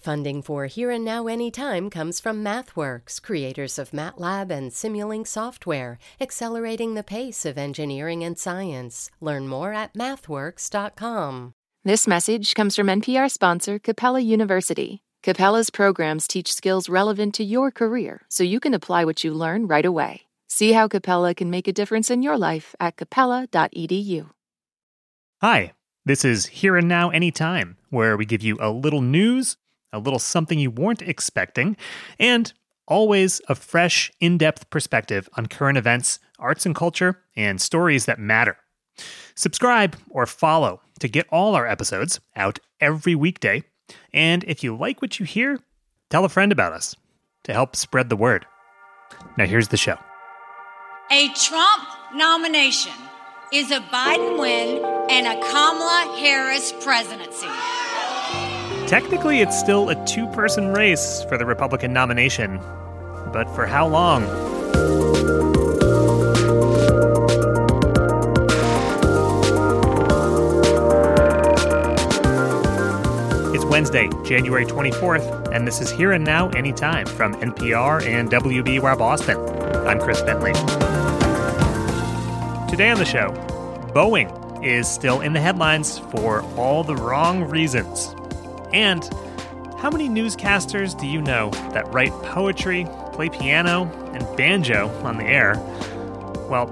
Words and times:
Funding 0.00 0.40
for 0.40 0.64
Here 0.64 0.90
and 0.90 1.04
Now 1.04 1.26
Anytime 1.26 1.90
comes 1.90 2.20
from 2.20 2.42
MathWorks, 2.42 3.20
creators 3.20 3.78
of 3.78 3.90
MATLAB 3.90 4.50
and 4.50 4.70
Simulink 4.70 5.26
software, 5.26 5.98
accelerating 6.18 6.94
the 6.94 7.02
pace 7.02 7.44
of 7.44 7.58
engineering 7.58 8.24
and 8.24 8.38
science. 8.38 9.10
Learn 9.20 9.46
more 9.46 9.74
at 9.74 9.92
mathworks.com. 9.92 11.52
This 11.84 12.06
message 12.06 12.54
comes 12.54 12.76
from 12.76 12.86
NPR 12.86 13.30
sponsor 13.30 13.78
Capella 13.78 14.20
University. 14.20 15.02
Capella's 15.22 15.68
programs 15.68 16.26
teach 16.26 16.50
skills 16.52 16.88
relevant 16.88 17.34
to 17.34 17.44
your 17.44 17.70
career 17.70 18.22
so 18.30 18.42
you 18.42 18.58
can 18.58 18.72
apply 18.72 19.04
what 19.04 19.22
you 19.22 19.34
learn 19.34 19.66
right 19.66 19.84
away. 19.84 20.22
See 20.48 20.72
how 20.72 20.88
Capella 20.88 21.34
can 21.34 21.50
make 21.50 21.68
a 21.68 21.72
difference 21.72 22.10
in 22.10 22.22
your 22.22 22.38
life 22.38 22.74
at 22.80 22.96
capella.edu. 22.96 24.30
Hi, 25.42 25.72
this 26.06 26.24
is 26.24 26.46
Here 26.46 26.76
and 26.76 26.88
Now 26.88 27.10
Anytime, 27.10 27.76
where 27.90 28.16
we 28.16 28.24
give 28.24 28.42
you 28.42 28.56
a 28.60 28.70
little 28.70 29.02
news 29.02 29.58
a 29.92 29.98
little 29.98 30.18
something 30.18 30.58
you 30.58 30.70
weren't 30.70 31.02
expecting, 31.02 31.76
and 32.18 32.52
always 32.86 33.40
a 33.48 33.54
fresh, 33.54 34.10
in 34.20 34.36
depth 34.36 34.68
perspective 34.70 35.28
on 35.36 35.46
current 35.46 35.78
events, 35.78 36.18
arts 36.38 36.66
and 36.66 36.74
culture, 36.74 37.22
and 37.36 37.60
stories 37.60 38.06
that 38.06 38.18
matter. 38.18 38.56
Subscribe 39.34 39.96
or 40.10 40.26
follow 40.26 40.80
to 40.98 41.08
get 41.08 41.26
all 41.30 41.54
our 41.54 41.66
episodes 41.66 42.20
out 42.36 42.58
every 42.80 43.14
weekday. 43.14 43.62
And 44.12 44.44
if 44.44 44.62
you 44.62 44.76
like 44.76 45.00
what 45.00 45.18
you 45.18 45.26
hear, 45.26 45.58
tell 46.10 46.24
a 46.24 46.28
friend 46.28 46.52
about 46.52 46.72
us 46.72 46.96
to 47.44 47.52
help 47.52 47.76
spread 47.76 48.08
the 48.08 48.16
word. 48.16 48.44
Now, 49.38 49.46
here's 49.46 49.68
the 49.68 49.76
show. 49.76 49.96
A 51.10 51.28
Trump 51.34 51.88
nomination 52.14 52.92
is 53.52 53.70
a 53.70 53.80
Biden 53.80 54.38
win 54.38 54.84
and 55.10 55.26
a 55.26 55.40
Kamala 55.40 56.16
Harris 56.18 56.72
presidency. 56.80 57.48
Technically, 58.90 59.38
it's 59.38 59.56
still 59.56 59.90
a 59.90 60.04
two 60.04 60.26
person 60.32 60.72
race 60.72 61.24
for 61.28 61.38
the 61.38 61.46
Republican 61.46 61.92
nomination. 61.92 62.58
But 63.32 63.44
for 63.54 63.64
how 63.64 63.86
long? 63.86 64.24
It's 73.54 73.64
Wednesday, 73.64 74.10
January 74.24 74.66
24th, 74.66 75.54
and 75.54 75.68
this 75.68 75.80
is 75.80 75.88
Here 75.88 76.10
and 76.10 76.24
Now 76.24 76.48
Anytime 76.48 77.06
from 77.06 77.36
NPR 77.36 78.04
and 78.04 78.28
WBUR 78.28 78.98
Boston. 78.98 79.38
I'm 79.86 80.00
Chris 80.00 80.20
Bentley. 80.22 80.52
Today 82.68 82.90
on 82.90 82.98
the 82.98 83.04
show, 83.04 83.30
Boeing 83.94 84.64
is 84.64 84.88
still 84.88 85.20
in 85.20 85.32
the 85.32 85.40
headlines 85.40 86.00
for 86.00 86.42
all 86.56 86.82
the 86.82 86.96
wrong 86.96 87.44
reasons. 87.44 88.16
And 88.72 89.04
how 89.78 89.90
many 89.90 90.08
newscasters 90.08 90.98
do 90.98 91.06
you 91.06 91.22
know 91.22 91.50
that 91.72 91.90
write 91.92 92.12
poetry, 92.24 92.86
play 93.12 93.28
piano, 93.30 93.90
and 94.12 94.36
banjo 94.36 94.88
on 95.04 95.16
the 95.16 95.24
air? 95.24 95.54
Well, 96.48 96.66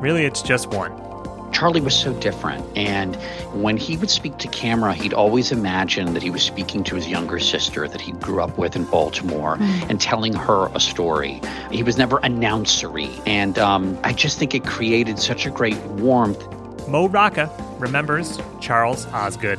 really, 0.00 0.24
it's 0.24 0.42
just 0.42 0.68
one. 0.68 1.06
Charlie 1.52 1.80
was 1.80 1.94
so 1.94 2.12
different. 2.20 2.66
And 2.76 3.16
when 3.54 3.78
he 3.78 3.96
would 3.96 4.10
speak 4.10 4.36
to 4.38 4.48
camera, 4.48 4.92
he'd 4.92 5.14
always 5.14 5.52
imagine 5.52 6.12
that 6.12 6.22
he 6.22 6.28
was 6.28 6.42
speaking 6.42 6.84
to 6.84 6.94
his 6.94 7.08
younger 7.08 7.38
sister 7.38 7.88
that 7.88 8.00
he 8.00 8.12
grew 8.12 8.42
up 8.42 8.58
with 8.58 8.76
in 8.76 8.84
Baltimore 8.84 9.56
mm. 9.56 9.90
and 9.90 9.98
telling 9.98 10.34
her 10.34 10.66
a 10.74 10.80
story. 10.80 11.40
He 11.70 11.82
was 11.82 11.96
never 11.96 12.18
announcery. 12.20 13.22
And 13.26 13.58
um, 13.58 13.98
I 14.04 14.12
just 14.12 14.38
think 14.38 14.54
it 14.54 14.64
created 14.64 15.18
such 15.18 15.46
a 15.46 15.50
great 15.50 15.78
warmth. 15.84 16.46
Mo 16.88 17.08
Rocca 17.08 17.50
remembers 17.78 18.38
Charles 18.60 19.06
Osgood. 19.06 19.58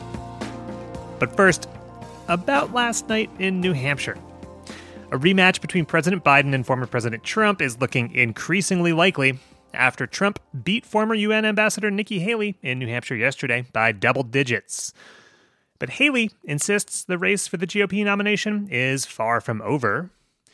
But 1.17 1.35
first, 1.35 1.67
about 2.27 2.73
last 2.73 3.07
night 3.09 3.29
in 3.39 3.61
New 3.61 3.73
Hampshire. 3.73 4.17
A 5.11 5.17
rematch 5.17 5.61
between 5.61 5.85
President 5.85 6.23
Biden 6.23 6.53
and 6.53 6.65
former 6.65 6.85
President 6.85 7.23
Trump 7.23 7.61
is 7.61 7.79
looking 7.79 8.13
increasingly 8.13 8.91
likely 8.91 9.39
after 9.73 10.05
Trump 10.05 10.39
beat 10.63 10.85
former 10.85 11.15
UN 11.15 11.45
Ambassador 11.45 11.89
Nikki 11.89 12.19
Haley 12.19 12.57
in 12.61 12.79
New 12.79 12.87
Hampshire 12.87 13.15
yesterday 13.15 13.65
by 13.71 13.91
double 13.91 14.23
digits. 14.23 14.93
But 15.79 15.91
Haley 15.91 16.31
insists 16.43 17.03
the 17.03 17.17
race 17.17 17.47
for 17.47 17.57
the 17.57 17.67
GOP 17.67 18.03
nomination 18.03 18.67
is 18.69 19.05
far 19.05 19.39
from 19.39 19.61
over. 19.61 20.09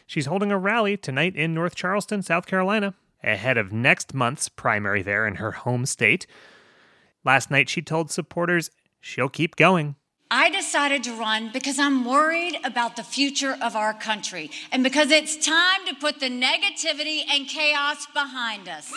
She's 0.05 0.25
holding 0.25 0.51
a 0.51 0.57
rally 0.57 0.97
tonight 0.97 1.35
in 1.35 1.53
North 1.53 1.75
Charleston, 1.75 2.21
South 2.21 2.45
Carolina, 2.45 2.93
ahead 3.23 3.57
of 3.57 3.71
next 3.71 4.13
month's 4.13 4.49
primary 4.49 5.01
there 5.01 5.25
in 5.25 5.35
her 5.35 5.51
home 5.51 5.85
state. 5.85 6.27
Last 7.23 7.49
night, 7.49 7.69
she 7.69 7.81
told 7.81 8.11
supporters 8.11 8.69
she'll 8.99 9.29
keep 9.29 9.55
going 9.55 9.95
I 10.35 10.49
decided 10.49 11.03
to 11.03 11.13
run 11.13 11.51
because 11.53 11.77
I'm 11.77 12.05
worried 12.05 12.57
about 12.63 12.95
the 12.95 13.03
future 13.03 13.55
of 13.61 13.75
our 13.75 13.93
country 13.93 14.49
and 14.71 14.83
because 14.83 15.11
it's 15.11 15.37
time 15.37 15.85
to 15.85 15.93
put 15.93 16.19
the 16.19 16.25
negativity 16.25 17.21
and 17.29 17.47
chaos 17.47 18.07
behind 18.15 18.67
us. 18.67 18.91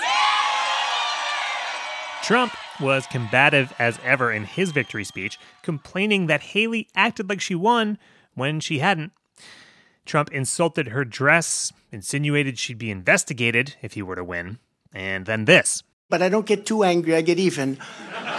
Trump 2.22 2.54
was 2.80 3.06
combative 3.08 3.74
as 3.78 4.00
ever 4.02 4.32
in 4.32 4.44
his 4.44 4.72
victory 4.72 5.04
speech, 5.04 5.38
complaining 5.60 6.26
that 6.28 6.40
Haley 6.40 6.88
acted 6.94 7.28
like 7.28 7.42
she 7.42 7.54
won 7.54 7.98
when 8.34 8.58
she 8.58 8.78
hadn't. 8.78 9.12
Trump 10.06 10.32
insulted 10.32 10.88
her 10.88 11.04
dress, 11.04 11.70
insinuated 11.92 12.58
she'd 12.58 12.78
be 12.78 12.90
investigated 12.90 13.74
if 13.82 13.92
he 13.92 14.00
were 14.00 14.16
to 14.16 14.24
win, 14.24 14.58
and 14.94 15.26
then 15.26 15.44
this. 15.44 15.82
But 16.08 16.22
I 16.22 16.30
don't 16.30 16.46
get 16.46 16.64
too 16.64 16.82
angry, 16.82 17.14
I 17.14 17.20
get 17.20 17.38
even. 17.38 17.76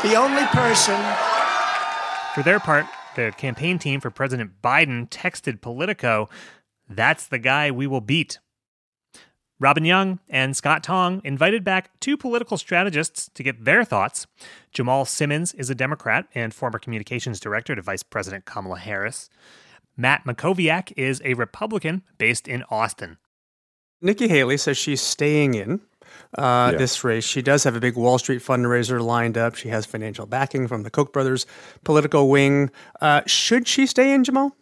The 0.01 0.15
only 0.15 0.47
person 0.47 0.99
for 2.37 2.43
their 2.43 2.59
part, 2.59 2.85
the 3.15 3.33
campaign 3.35 3.79
team 3.79 3.99
for 3.99 4.11
President 4.11 4.61
Biden 4.61 5.09
texted 5.09 5.59
Politico, 5.59 6.29
That's 6.87 7.25
the 7.25 7.39
guy 7.39 7.71
we 7.71 7.87
will 7.87 7.99
beat. 7.99 8.37
Robin 9.59 9.83
Young 9.83 10.19
and 10.29 10.55
Scott 10.55 10.83
Tong 10.83 11.19
invited 11.23 11.63
back 11.63 11.99
two 11.99 12.15
political 12.15 12.55
strategists 12.55 13.27
to 13.33 13.41
get 13.41 13.65
their 13.65 13.83
thoughts. 13.83 14.27
Jamal 14.71 15.03
Simmons 15.03 15.55
is 15.55 15.71
a 15.71 15.75
Democrat 15.75 16.27
and 16.35 16.53
former 16.53 16.77
communications 16.77 17.39
director 17.39 17.73
to 17.73 17.81
Vice 17.81 18.03
President 18.03 18.45
Kamala 18.45 18.77
Harris. 18.77 19.31
Matt 19.97 20.23
Mackowiak 20.25 20.93
is 20.95 21.23
a 21.25 21.33
Republican 21.33 22.03
based 22.19 22.47
in 22.47 22.63
Austin. 22.69 23.17
Nikki 23.99 24.27
Haley 24.27 24.57
says 24.57 24.77
she's 24.77 25.01
staying 25.01 25.55
in 25.55 25.81
uh, 26.37 26.69
yeah. 26.71 26.77
this 26.77 27.03
race. 27.03 27.25
She 27.25 27.41
does 27.41 27.63
have 27.63 27.75
a 27.75 27.79
big 27.79 27.95
Wall 27.95 28.17
Street 28.19 28.41
fundraiser 28.41 29.01
lined 29.01 29.37
up. 29.37 29.55
She 29.55 29.69
has 29.69 29.85
financial 29.85 30.25
backing 30.25 30.67
from 30.67 30.83
the 30.83 30.89
Koch 30.89 31.11
brothers 31.11 31.45
political 31.83 32.29
wing. 32.29 32.71
Uh, 33.01 33.21
should 33.25 33.67
she 33.67 33.85
stay 33.85 34.13
in, 34.13 34.23
Jamal? 34.23 34.55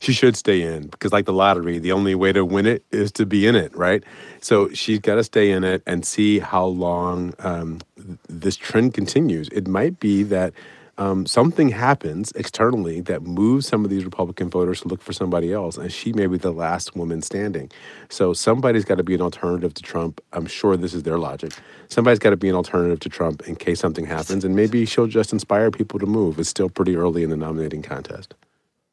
She 0.00 0.12
should 0.12 0.36
stay 0.36 0.62
in 0.62 0.88
because, 0.88 1.12
like 1.12 1.24
the 1.24 1.32
lottery, 1.32 1.78
the 1.78 1.92
only 1.92 2.14
way 2.14 2.32
to 2.32 2.44
win 2.44 2.66
it 2.66 2.84
is 2.90 3.10
to 3.12 3.24
be 3.24 3.46
in 3.46 3.56
it, 3.56 3.74
right? 3.74 4.02
So 4.40 4.68
she's 4.70 4.98
got 4.98 5.14
to 5.14 5.24
stay 5.24 5.50
in 5.50 5.64
it 5.64 5.82
and 5.86 6.04
see 6.04 6.40
how 6.40 6.66
long 6.66 7.34
um, 7.38 7.80
this 8.28 8.56
trend 8.56 8.94
continues. 8.94 9.48
It 9.48 9.68
might 9.68 9.98
be 10.00 10.24
that 10.24 10.52
um, 11.02 11.26
something 11.26 11.70
happens 11.70 12.32
externally 12.36 13.00
that 13.00 13.22
moves 13.22 13.66
some 13.66 13.84
of 13.84 13.90
these 13.90 14.04
Republican 14.04 14.48
voters 14.48 14.82
to 14.82 14.88
look 14.88 15.02
for 15.02 15.12
somebody 15.12 15.52
else, 15.52 15.76
and 15.76 15.92
she 15.92 16.12
may 16.12 16.26
be 16.26 16.38
the 16.38 16.52
last 16.52 16.94
woman 16.94 17.22
standing. 17.22 17.70
So 18.08 18.32
somebody's 18.32 18.84
got 18.84 18.98
to 18.98 19.02
be 19.02 19.14
an 19.14 19.20
alternative 19.20 19.74
to 19.74 19.82
Trump. 19.82 20.20
I'm 20.32 20.46
sure 20.46 20.76
this 20.76 20.94
is 20.94 21.02
their 21.02 21.18
logic. 21.18 21.52
Somebody's 21.88 22.20
got 22.20 22.30
to 22.30 22.36
be 22.36 22.48
an 22.48 22.54
alternative 22.54 23.00
to 23.00 23.08
Trump 23.08 23.46
in 23.48 23.56
case 23.56 23.80
something 23.80 24.06
happens, 24.06 24.44
and 24.44 24.54
maybe 24.54 24.84
she'll 24.86 25.08
just 25.08 25.32
inspire 25.32 25.70
people 25.70 25.98
to 25.98 26.06
move. 26.06 26.38
It's 26.38 26.48
still 26.48 26.68
pretty 26.68 26.94
early 26.94 27.24
in 27.24 27.30
the 27.30 27.36
nominating 27.36 27.82
contest. 27.82 28.34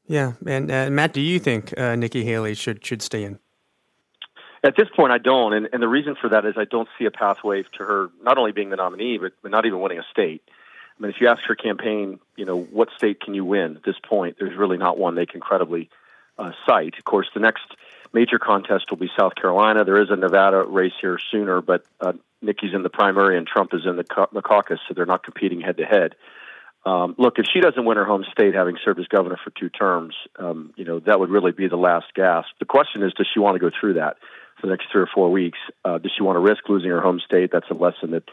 Yeah, 0.08 0.34
and 0.48 0.72
uh, 0.72 0.90
Matt, 0.90 1.14
do 1.14 1.22
you 1.22 1.38
think 1.38 1.78
uh, 1.78 1.96
Nikki 1.96 2.24
Haley 2.24 2.56
should 2.56 2.84
should 2.84 3.04
stay 3.04 3.24
in? 3.24 3.38
At 4.64 4.76
this 4.76 4.88
point, 4.94 5.14
I 5.14 5.20
don't, 5.20 5.54
and, 5.54 5.70
and 5.72 5.82
the 5.82 5.88
reason 5.88 6.16
for 6.20 6.30
that 6.30 6.46
is 6.46 6.56
I 6.58 6.66
don't 6.66 6.90
see 6.98 7.06
a 7.06 7.12
pathway 7.12 7.64
to 7.78 7.84
her 7.84 8.10
not 8.22 8.38
only 8.38 8.52
being 8.52 8.72
the 8.72 8.76
nominee, 8.76 9.18
but, 9.18 9.32
but 9.42 9.52
not 9.52 9.66
even 9.66 9.80
winning 9.80 10.00
a 10.00 10.06
state. 10.12 10.42
I 11.00 11.04
mean, 11.04 11.12
if 11.12 11.22
you 11.22 11.28
ask 11.28 11.42
her 11.48 11.56
campaign, 11.56 12.20
you 12.36 12.46
know, 12.46 12.60
what 12.60 12.90
state 12.98 13.22
can 13.22 13.34
you 13.34 13.46
win 13.46 13.78
at 13.78 13.84
this 13.84 13.96
point? 14.08 14.36
There's 14.40 14.58
really 14.58 14.78
not 14.78 14.98
one 14.98 15.16
they 15.16 15.26
can 15.26 15.40
credibly 15.40 15.90
uh, 16.38 16.52
cite. 16.68 16.98
Of 16.98 17.06
course, 17.06 17.28
the 17.34 17.40
next 17.40 17.64
major 18.14 18.40
contest 18.40 18.86
will 18.90 18.98
be 18.98 19.10
South 19.18 19.36
Carolina. 19.36 19.86
There 19.86 20.02
is 20.02 20.10
a 20.10 20.16
Nevada 20.16 20.64
race 20.64 20.94
here 21.00 21.20
sooner, 21.32 21.62
but 21.62 21.86
uh, 22.02 22.14
Nikki's 22.42 22.74
in 22.74 22.84
the 22.84 22.90
primary 22.90 23.38
and 23.38 23.48
Trump 23.48 23.74
is 23.74 23.82
in 23.86 23.96
the, 23.96 24.04
ca- 24.04 24.28
the 24.34 24.42
caucus, 24.42 24.80
so 24.88 24.94
they're 24.94 25.06
not 25.06 25.24
competing 25.24 25.62
head 25.62 25.78
to 25.78 25.86
head. 25.86 26.16
Look, 26.86 27.38
if 27.38 27.46
she 27.54 27.60
doesn't 27.60 27.86
win 27.86 27.98
her 27.98 28.06
home 28.06 28.26
state, 28.32 28.56
having 28.56 28.78
served 28.84 29.00
as 29.00 29.08
governor 29.08 29.38
for 29.44 29.52
two 29.52 29.70
terms, 29.70 30.16
um, 30.38 30.74
you 30.76 30.86
know 30.86 31.00
that 31.02 31.20
would 31.20 31.30
really 31.30 31.52
be 31.52 31.68
the 31.68 31.76
last 31.78 32.08
gasp. 32.16 32.50
The 32.60 32.66
question 32.66 33.04
is, 33.04 33.14
does 33.14 33.28
she 33.32 33.40
want 33.40 33.56
to 33.56 33.60
go 33.60 33.70
through 33.78 33.96
that 33.96 34.18
for 34.60 34.68
the 34.68 34.72
next 34.72 34.88
three 34.92 35.02
or 35.02 35.10
four 35.14 35.30
weeks? 35.30 35.60
Uh, 35.86 35.98
does 35.98 36.12
she 36.16 36.24
want 36.24 36.38
to 36.38 36.40
risk 36.40 36.68
losing 36.68 36.90
her 36.90 37.02
home 37.02 37.20
state? 37.24 37.52
That's 37.52 37.70
a 37.70 37.74
lesson 37.74 38.12
that 38.12 38.24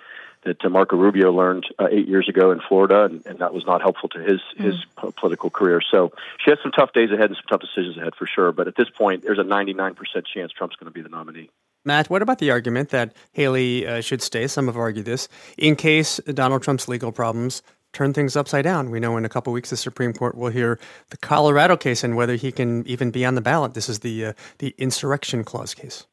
that 0.47 0.65
uh, 0.65 0.69
Marco 0.69 0.97
Rubio 0.97 1.31
learned 1.33 1.67
uh, 1.79 1.89
eight 1.91 2.09
years 2.09 2.29
ago 2.29 2.51
in 2.51 2.61
Florida, 2.61 3.05
and, 3.05 3.25
and, 3.27 3.39
that 3.41 3.53
was 3.53 3.67
not 3.67 3.83
helpful 3.83 4.09
to 4.11 4.19
his 4.19 4.41
mm. 4.59 4.65
his 4.65 4.87
political 5.17 5.51
career. 5.51 5.81
So 5.91 6.13
she 6.43 6.51
has 6.51 6.59
some 6.63 6.73
tough 6.73 6.93
days 6.93 7.11
ahead 7.11 7.27
and 7.27 7.37
some 7.37 7.45
tough 7.49 7.61
decisions 7.61 7.99
ahead 7.99 8.15
for 8.15 8.27
sure. 8.27 8.53
But 8.53 8.69
at 8.69 8.77
this 8.77 8.89
point, 8.89 9.25
there's 9.25 9.39
a 9.39 9.45
99% 9.45 9.97
chance 10.33 10.53
Trump's 10.53 10.77
going 10.77 10.91
to 10.91 10.95
be 10.95 11.03
the 11.03 11.09
nominee. 11.09 11.51
Matt, 11.85 12.11
what 12.11 12.23
about 12.23 12.39
the 12.39 12.51
argument 12.51 12.89
that 12.89 13.15
Haley 13.33 13.87
uh, 13.87 14.01
should 14.01 14.23
stay? 14.23 14.47
Some 14.47 14.67
have 14.67 14.77
argued 14.77 15.05
this 15.05 15.29
in 15.57 15.77
case 15.77 16.19
Donald 16.27 16.63
Trump's 16.63 16.89
legal 16.89 17.13
problems 17.13 17.63
turn 17.93 18.13
things 18.13 18.37
upside 18.37 18.65
down. 18.65 18.91
We 18.91 19.01
know 19.01 19.17
in 19.17 19.25
a 19.25 19.29
couple 19.29 19.53
weeks 19.53 19.71
the 19.71 19.77
Supreme 19.77 20.13
Court 20.13 20.37
will 20.37 20.51
hear 20.51 20.79
the 21.11 21.17
Colorado 21.17 21.77
case 21.77 22.05
and 22.05 22.17
whether 22.17 22.35
he 22.37 22.53
can 22.53 22.87
even 22.87 23.11
be 23.11 23.25
on 23.25 23.37
the 23.37 23.41
ballot. 23.41 23.75
This 23.75 23.89
is 23.89 24.01
the 24.01 24.27
uh, 24.27 24.33
the 24.59 24.75
insurrection 24.79 25.45
clause 25.45 25.75
case. 25.75 26.07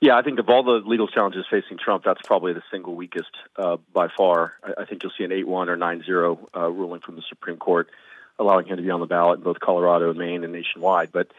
Yeah, 0.00 0.16
I 0.16 0.22
think 0.22 0.38
of 0.38 0.48
all 0.48 0.62
the 0.62 0.80
legal 0.86 1.08
challenges 1.08 1.44
facing 1.50 1.76
Trump, 1.76 2.04
that's 2.04 2.22
probably 2.24 2.54
the 2.54 2.62
single 2.70 2.94
weakest 2.94 3.30
uh, 3.56 3.76
by 3.92 4.08
far. 4.08 4.54
I, 4.64 4.82
I, 4.82 4.84
think 4.86 5.02
you'll 5.02 5.12
see 5.16 5.24
an 5.24 5.32
8 5.32 5.46
1 5.46 5.68
or 5.68 5.76
9 5.76 6.02
0 6.06 6.48
uh, 6.56 6.70
ruling 6.70 7.02
from 7.02 7.16
the 7.16 7.22
Supreme 7.28 7.58
Court, 7.58 7.90
allowing 8.38 8.66
him 8.66 8.78
to 8.78 8.82
be 8.82 8.90
on 8.90 9.00
the 9.00 9.06
ballot 9.06 9.38
in 9.38 9.44
both 9.44 9.60
Colorado, 9.60 10.08
and 10.08 10.18
Maine, 10.18 10.42
and 10.42 10.54
nationwide. 10.54 11.12
But 11.12 11.30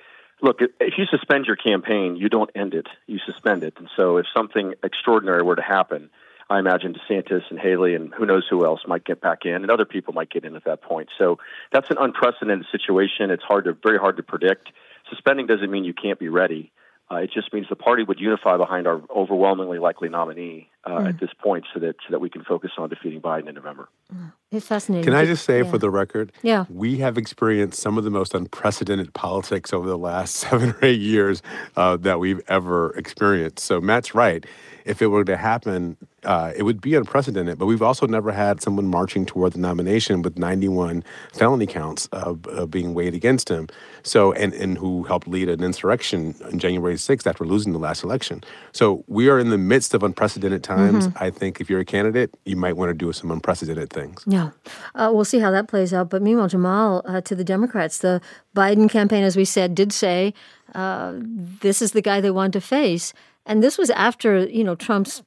look, 0.44 0.60
if 0.62 0.94
you 0.96 1.06
suspend 1.06 1.48
your 1.48 1.56
campaign, 1.56 2.18
you 2.18 2.30
don't 2.30 2.52
end 2.54 2.76
it, 2.76 2.86
you 3.08 3.18
suspend 3.26 3.64
it. 3.64 3.74
And 3.78 3.90
so 3.96 4.18
if 4.18 4.28
something 4.32 4.76
extraordinary 4.84 5.42
were 5.42 5.56
to 5.56 5.64
happen, 5.64 6.12
I 6.48 6.60
imagine 6.60 6.94
DeSantis 6.94 7.50
and 7.50 7.58
Haley 7.58 7.96
and 7.96 8.14
who 8.14 8.28
knows 8.28 8.46
who 8.48 8.64
else 8.64 8.82
might 8.86 9.06
get 9.06 9.22
back 9.22 9.46
in, 9.46 9.56
and 9.56 9.72
other 9.72 9.86
people 9.86 10.14
might 10.14 10.30
get 10.30 10.46
in 10.46 10.56
at 10.56 10.66
that 10.66 10.84
point. 10.84 11.10
So 11.18 11.40
that's 11.72 11.90
an 11.90 11.98
unprecedented 12.00 12.68
situation. 12.72 13.32
It's 13.32 13.44
hard 13.44 13.66
to, 13.66 13.74
very 13.74 13.98
hard 13.98 14.18
to 14.18 14.24
predict. 14.24 14.70
Suspending 15.10 15.48
doesn't 15.48 15.72
mean 15.72 15.84
you 15.84 15.96
can't 15.96 16.20
be 16.20 16.30
ready. 16.30 16.72
Uh, 17.12 17.18
it 17.18 17.32
just 17.32 17.52
means 17.52 17.68
the 17.70 17.76
party 17.76 18.04
would 18.04 18.20
unify 18.20 18.56
behind 18.56 18.88
our 18.88 19.02
overwhelmingly 19.14 19.80
likely 19.80 20.08
nominee 20.08 20.70
uh, 20.86 20.92
mm. 20.92 21.10
at 21.10 21.20
this 21.20 21.32
point, 21.40 21.66
so 21.74 21.80
that 21.80 21.96
so 22.08 22.12
that 22.12 22.20
we 22.20 22.30
can 22.30 22.44
focus 22.44 22.72
on 22.78 22.88
defeating 22.88 23.22
Biden 23.22 23.50
in 23.50 23.56
November. 23.56 23.90
Mm. 24.14 24.32
It's 24.52 24.68
fascinating. 24.68 25.06
Can 25.06 25.14
I 25.14 25.26
just 25.26 25.44
say, 25.46 25.62
yeah. 25.62 25.70
for 25.70 25.78
the 25.78 25.90
record, 25.90 26.32
yeah. 26.42 26.66
we 26.70 26.98
have 26.98 27.18
experienced 27.18 27.82
some 27.82 27.98
of 27.98 28.04
the 28.04 28.10
most 28.10 28.34
unprecedented 28.34 29.14
politics 29.14 29.74
over 29.74 29.88
the 29.88 29.98
last 29.98 30.36
seven 30.38 30.72
or 30.72 30.80
eight 30.82 31.02
years 31.02 31.42
uh, 31.76 31.98
that 31.98 32.20
we've 32.20 32.42
ever 32.48 32.92
experienced. 32.98 33.60
So 33.60 33.82
Matt's 33.82 34.16
right 34.16 34.46
if 34.86 35.02
it 35.02 35.08
were 35.08 35.24
to 35.26 35.38
happen, 35.38 35.98
uh, 36.24 36.52
it 36.56 36.64
would 36.64 36.82
be 36.82 36.96
unprecedented. 36.96 37.58
But 37.58 37.66
we've 37.66 37.82
also 37.82 38.08
never 38.08 38.32
had 38.32 38.62
someone 38.62 38.88
marching 38.88 39.26
toward 39.26 39.54
the 39.54 39.60
nomination 39.60 40.22
with 40.22 40.38
91 40.38 41.04
felony 41.34 41.66
counts 41.66 42.08
uh, 42.12 42.34
being 42.66 42.94
weighed 42.94 43.14
against 43.14 43.50
him. 43.50 43.68
So, 44.04 44.34
and, 44.34 44.54
and 44.54 44.78
who 44.78 45.04
helped 45.04 45.28
lead 45.28 45.50
an 45.50 45.64
insurrection 45.64 46.36
on 46.46 46.60
January 46.60 46.96
6th 46.96 47.28
after 47.28 47.46
losing 47.46 47.74
the 47.74 47.80
last 47.80 48.04
election. 48.04 48.44
So, 48.72 49.04
we 49.08 49.30
are 49.30 49.40
in 49.40 49.50
the 49.50 49.58
midst 49.58 49.94
of 49.94 50.04
unprecedented 50.04 50.64
times. 50.64 51.08
Mm-hmm. 51.08 51.24
I 51.24 51.30
think 51.30 51.62
if 51.62 51.70
you're 51.70 51.80
a 51.80 51.86
candidate, 51.86 52.34
you 52.46 52.56
might 52.56 52.78
want 52.78 52.90
to 52.90 52.94
do 52.94 53.12
some 53.14 53.32
unprecedented 53.32 53.90
things. 53.90 54.24
Yeah. 54.26 54.52
Uh, 54.96 55.12
we'll 55.14 55.26
see 55.26 55.40
how 55.40 55.52
that 55.52 55.68
plays 55.68 55.94
out. 55.94 56.10
But 56.10 56.22
meanwhile, 56.22 56.48
Jamal, 56.48 57.02
uh, 57.06 57.22
to 57.22 57.36
the 57.36 57.44
Democrats, 57.44 58.00
the 58.00 58.22
Biden 58.56 58.90
campaign, 58.90 59.24
as 59.24 59.36
we 59.36 59.46
said, 59.46 59.76
did 59.76 59.92
say 59.92 60.34
uh, 60.74 61.14
this 61.16 61.82
is 61.82 61.92
the 61.92 62.02
guy 62.02 62.22
they 62.22 62.32
want 62.32 62.54
to 62.54 62.62
face. 62.62 63.14
And 63.46 63.64
this 63.64 63.78
was 63.78 63.90
after, 63.90 64.46
you 64.46 64.64
know, 64.64 64.76
Trump's 64.76 65.24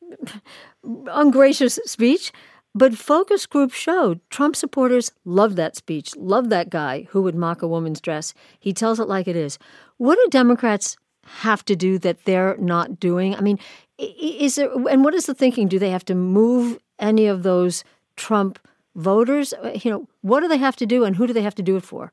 ungracious 0.82 1.78
speech. 1.84 2.32
But 2.76 2.98
focus 2.98 3.46
groups 3.46 3.76
showed 3.76 4.20
Trump 4.30 4.56
supporters 4.56 5.12
love 5.24 5.54
that 5.54 5.76
speech, 5.76 6.16
love 6.16 6.48
that 6.48 6.70
guy 6.70 7.06
who 7.10 7.22
would 7.22 7.36
mock 7.36 7.62
a 7.62 7.68
woman's 7.68 8.00
dress. 8.00 8.34
He 8.58 8.72
tells 8.72 8.98
it 8.98 9.06
like 9.06 9.28
it 9.28 9.36
is. 9.36 9.58
What 9.98 10.16
do 10.16 10.26
Democrats 10.30 10.96
have 11.22 11.64
to 11.66 11.76
do 11.76 11.98
that 12.00 12.24
they're 12.24 12.56
not 12.58 12.98
doing? 12.98 13.36
I 13.36 13.40
mean, 13.40 13.60
is 13.98 14.56
there, 14.56 14.70
and 14.90 15.04
what 15.04 15.14
is 15.14 15.26
the 15.26 15.34
thinking? 15.34 15.68
Do 15.68 15.78
they 15.78 15.90
have 15.90 16.04
to 16.06 16.16
move 16.16 16.78
any 16.98 17.26
of 17.26 17.44
those 17.44 17.84
Trump 18.16 18.58
voters? 18.96 19.52
Uh, 19.52 19.78
you 19.80 19.90
know, 19.92 20.08
what 20.22 20.40
do 20.40 20.48
they 20.48 20.58
have 20.58 20.74
to 20.76 20.86
do 20.86 21.04
and 21.04 21.14
who 21.14 21.28
do 21.28 21.32
they 21.32 21.42
have 21.42 21.54
to 21.54 21.62
do 21.62 21.76
it 21.76 21.84
for? 21.84 22.12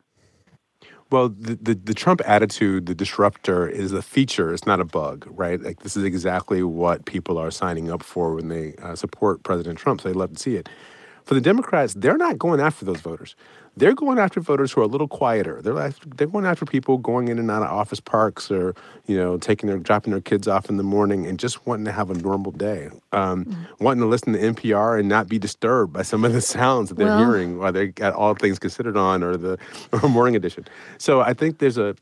Well, 1.12 1.30
the, 1.30 1.56
the, 1.62 1.75
the, 1.75 1.94
Trump 1.94 2.22
attitude, 2.25 2.86
the 2.86 2.96
disruptor, 2.96 3.68
is 3.68 3.92
a 3.92 4.02
feature. 4.02 4.54
It's 4.54 4.66
not 4.66 4.80
a 4.80 4.86
bug, 4.86 5.28
right? 5.30 5.62
Like 5.62 5.81
this 5.81 5.98
is 5.98 6.06
exactly 6.06 6.63
what 6.63 7.06
people 7.06 7.38
are 7.38 7.52
signing 7.52 7.92
up 7.92 8.02
for 8.02 8.34
when 8.36 8.48
they 8.48 8.75
uh, 8.81 8.96
support 8.96 9.44
President 9.44 9.78
Trump. 9.78 10.02
So 10.02 10.10
they 10.10 10.13
love 10.13 10.34
to 10.34 10.40
see 10.40 10.56
it. 10.56 10.69
For 11.26 11.34
the 11.34 11.42
Democrats, 11.42 11.94
they're 11.94 12.18
not 12.18 12.38
going 12.38 12.60
after 12.60 12.86
those 12.86 13.00
voters. 13.00 13.36
They're 13.78 13.94
going 13.94 14.20
after 14.20 14.42
voters 14.42 14.74
who 14.74 14.82
are 14.82 14.84
a 14.84 14.88
little 14.88 15.08
quieter. 15.08 15.62
They're 15.62 15.74
like, 15.74 15.96
they're 16.18 16.28
going 16.28 16.46
after 16.46 16.66
people 16.66 16.98
going 16.98 17.30
in 17.30 17.40
and 17.40 17.50
out 17.50 17.62
of 17.64 17.70
office 17.70 18.02
parks 18.02 18.52
or 18.52 18.76
you 19.06 19.16
know 19.16 19.38
taking 19.38 19.68
their 19.68 19.78
dropping 19.78 20.12
their 20.12 20.22
kids 20.22 20.48
off 20.48 20.70
in 20.70 20.76
the 20.76 20.84
morning 20.84 21.26
and 21.26 21.40
just 21.40 21.66
wanting 21.66 21.86
to 21.86 21.92
have 21.92 22.10
a 22.10 22.16
normal 22.16 22.52
day, 22.52 22.90
um, 23.14 23.46
mm-hmm. 23.46 23.84
wanting 23.84 24.02
to 24.02 24.08
listen 24.08 24.34
to 24.34 24.40
NPR 24.40 25.00
and 25.00 25.08
not 25.08 25.30
be 25.30 25.40
disturbed 25.40 25.94
by 25.94 26.02
some 26.02 26.26
of 26.26 26.34
the 26.34 26.42
sounds 26.58 26.90
that 26.90 26.96
they're 26.96 27.08
well, 27.08 27.20
hearing 27.20 27.60
while 27.60 27.72
they 27.72 27.88
got 27.88 28.14
all 28.14 28.36
things 28.36 28.60
considered 28.60 28.98
on 28.98 29.24
or 29.24 29.38
the 29.38 29.58
or 29.94 30.10
morning 30.10 30.36
edition. 30.36 30.68
So 30.98 31.22
I 31.22 31.34
think 31.34 31.60
there's 31.60 31.78
a 31.78 31.96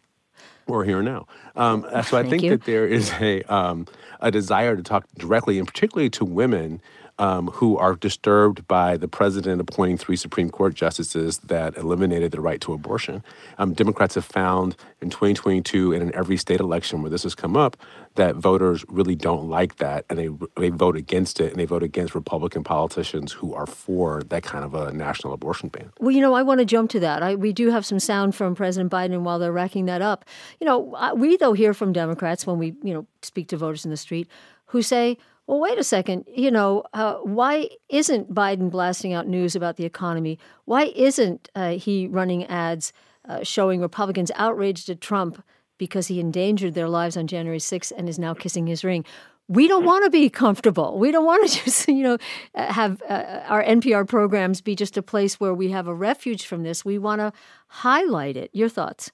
we're 0.66 0.86
here 0.86 1.02
now. 1.02 1.28
Um, 1.56 1.86
so 2.04 2.18
I 2.18 2.24
think 2.24 2.44
you. 2.44 2.52
that 2.52 2.64
there 2.66 2.88
is 2.88 3.12
a 3.20 3.42
um, 3.44 3.86
a 4.22 4.32
desire 4.32 4.76
to 4.76 4.84
talk 4.84 5.06
directly 5.18 5.58
and 5.60 5.68
particularly 5.68 6.10
to 6.12 6.26
women 6.26 6.82
um, 7.20 7.48
who 7.48 7.78
are 7.78 7.96
disturbed 7.96 8.68
by 8.68 8.98
the 8.98 9.08
president 9.08 9.62
appointing 9.62 9.98
three 9.98 10.16
Supreme 10.16 10.50
Court 10.50 10.74
justices 10.74 11.40
that 11.40 11.78
eliminated 11.78 12.32
the 12.32 12.42
right 12.42 12.60
to 12.62 12.74
abortion. 12.74 13.24
Um, 13.58 13.74
Democrats 13.74 14.16
have 14.16 14.26
found 14.26 14.76
in 15.02 15.10
2022 15.10 15.94
and 15.94 16.02
in 16.02 16.16
every 16.16 16.38
state 16.38 16.62
election 16.62 17.02
where 17.02 17.12
this 17.12 17.24
has 17.24 17.36
come 17.36 17.58
up 17.58 17.78
that 18.16 18.36
voters 18.36 18.84
really 18.88 19.16
don't 19.16 19.48
like 19.50 19.78
that 19.78 20.06
and 20.10 20.18
they, 20.18 20.30
they 20.58 20.70
vote 20.70 20.96
against 20.96 21.40
it 21.40 21.52
and 21.52 21.60
they 21.60 21.66
vote 21.66 21.84
against 21.84 22.16
Republican 22.16 22.64
politicians 22.64 23.32
who 23.32 23.54
are 23.54 23.68
for 23.68 24.24
that 24.24 24.44
kind 24.44 24.66
of 24.66 24.74
a 24.74 24.92
national 24.92 25.34
abortion 25.34 25.70
ban. 25.70 25.92
Well, 26.00 26.12
you 26.12 26.22
know, 26.22 26.34
I 26.34 26.42
want 26.42 26.60
to 26.60 26.66
jump 26.66 26.90
to 26.92 27.00
that. 27.02 27.22
I, 27.22 27.36
we 27.36 27.54
do 27.54 27.70
have 27.70 27.86
some 27.86 28.00
sound 28.00 28.34
from 28.34 28.56
President 28.56 28.92
Biden 28.92 29.22
while 29.22 29.40
they're 29.40 29.52
racking 29.52 29.86
that 29.86 30.02
up. 30.02 30.26
You 30.60 30.66
know, 30.66 31.14
we, 31.16 31.38
though, 31.38 31.54
hear 31.54 31.74
from 31.74 31.94
Democrats 31.94 32.48
when 32.48 32.58
we, 32.58 32.76
you 32.82 32.94
know, 32.94 33.06
speak 33.22 33.50
to 33.50 33.58
voters 33.58 33.86
in 33.86 33.92
the 33.92 33.98
street 33.98 34.28
who 34.68 34.82
say, 34.82 35.18
well, 35.50 35.60
wait 35.60 35.80
a 35.80 35.84
second. 35.84 36.26
You 36.28 36.52
know, 36.52 36.84
uh, 36.94 37.16
why 37.24 37.70
isn't 37.90 38.32
Biden 38.32 38.70
blasting 38.70 39.14
out 39.14 39.28
news 39.28 39.56
about 39.56 39.78
the 39.78 39.84
economy? 39.84 40.38
Why 40.66 40.94
isn't 40.96 41.50
uh, 41.56 41.72
he 41.72 42.06
running 42.06 42.46
ads 42.46 42.94
uh, 43.28 43.42
showing 43.42 43.82
Republicans 43.82 44.32
outraged 44.36 44.92
at 44.92 45.02
Trump 45.02 45.44
because 45.80 46.06
he 46.06 46.20
endangered 46.20 46.76
their 46.76 46.88
lives 46.88 47.18
on 47.18 47.26
January 47.26 47.58
6th 47.58 47.92
and 47.98 48.08
is 48.08 48.20
now 48.20 48.36
kissing 48.36 48.68
his 48.68 48.84
ring? 48.84 49.04
We 49.48 49.68
don't 49.68 49.86
want 49.86 50.04
to 50.04 50.12
be 50.12 50.30
comfortable. 50.30 51.00
We 51.00 51.12
don't 51.12 51.26
want 51.26 51.50
to 51.50 51.64
just, 51.66 51.88
you 51.88 52.04
know, 52.04 52.18
uh, 52.54 52.72
have 52.72 53.02
uh, 53.10 53.42
our 53.48 53.64
NPR 53.64 54.08
programs 54.08 54.62
be 54.62 54.76
just 54.76 54.98
a 54.98 55.02
place 55.02 55.40
where 55.40 55.56
we 55.56 55.72
have 55.72 55.88
a 55.88 55.96
refuge 55.96 56.46
from 56.46 56.62
this. 56.62 56.86
We 56.86 57.00
want 57.00 57.22
to 57.22 57.34
highlight 57.70 58.38
it. 58.38 58.52
Your 58.54 58.70
thoughts? 58.70 59.12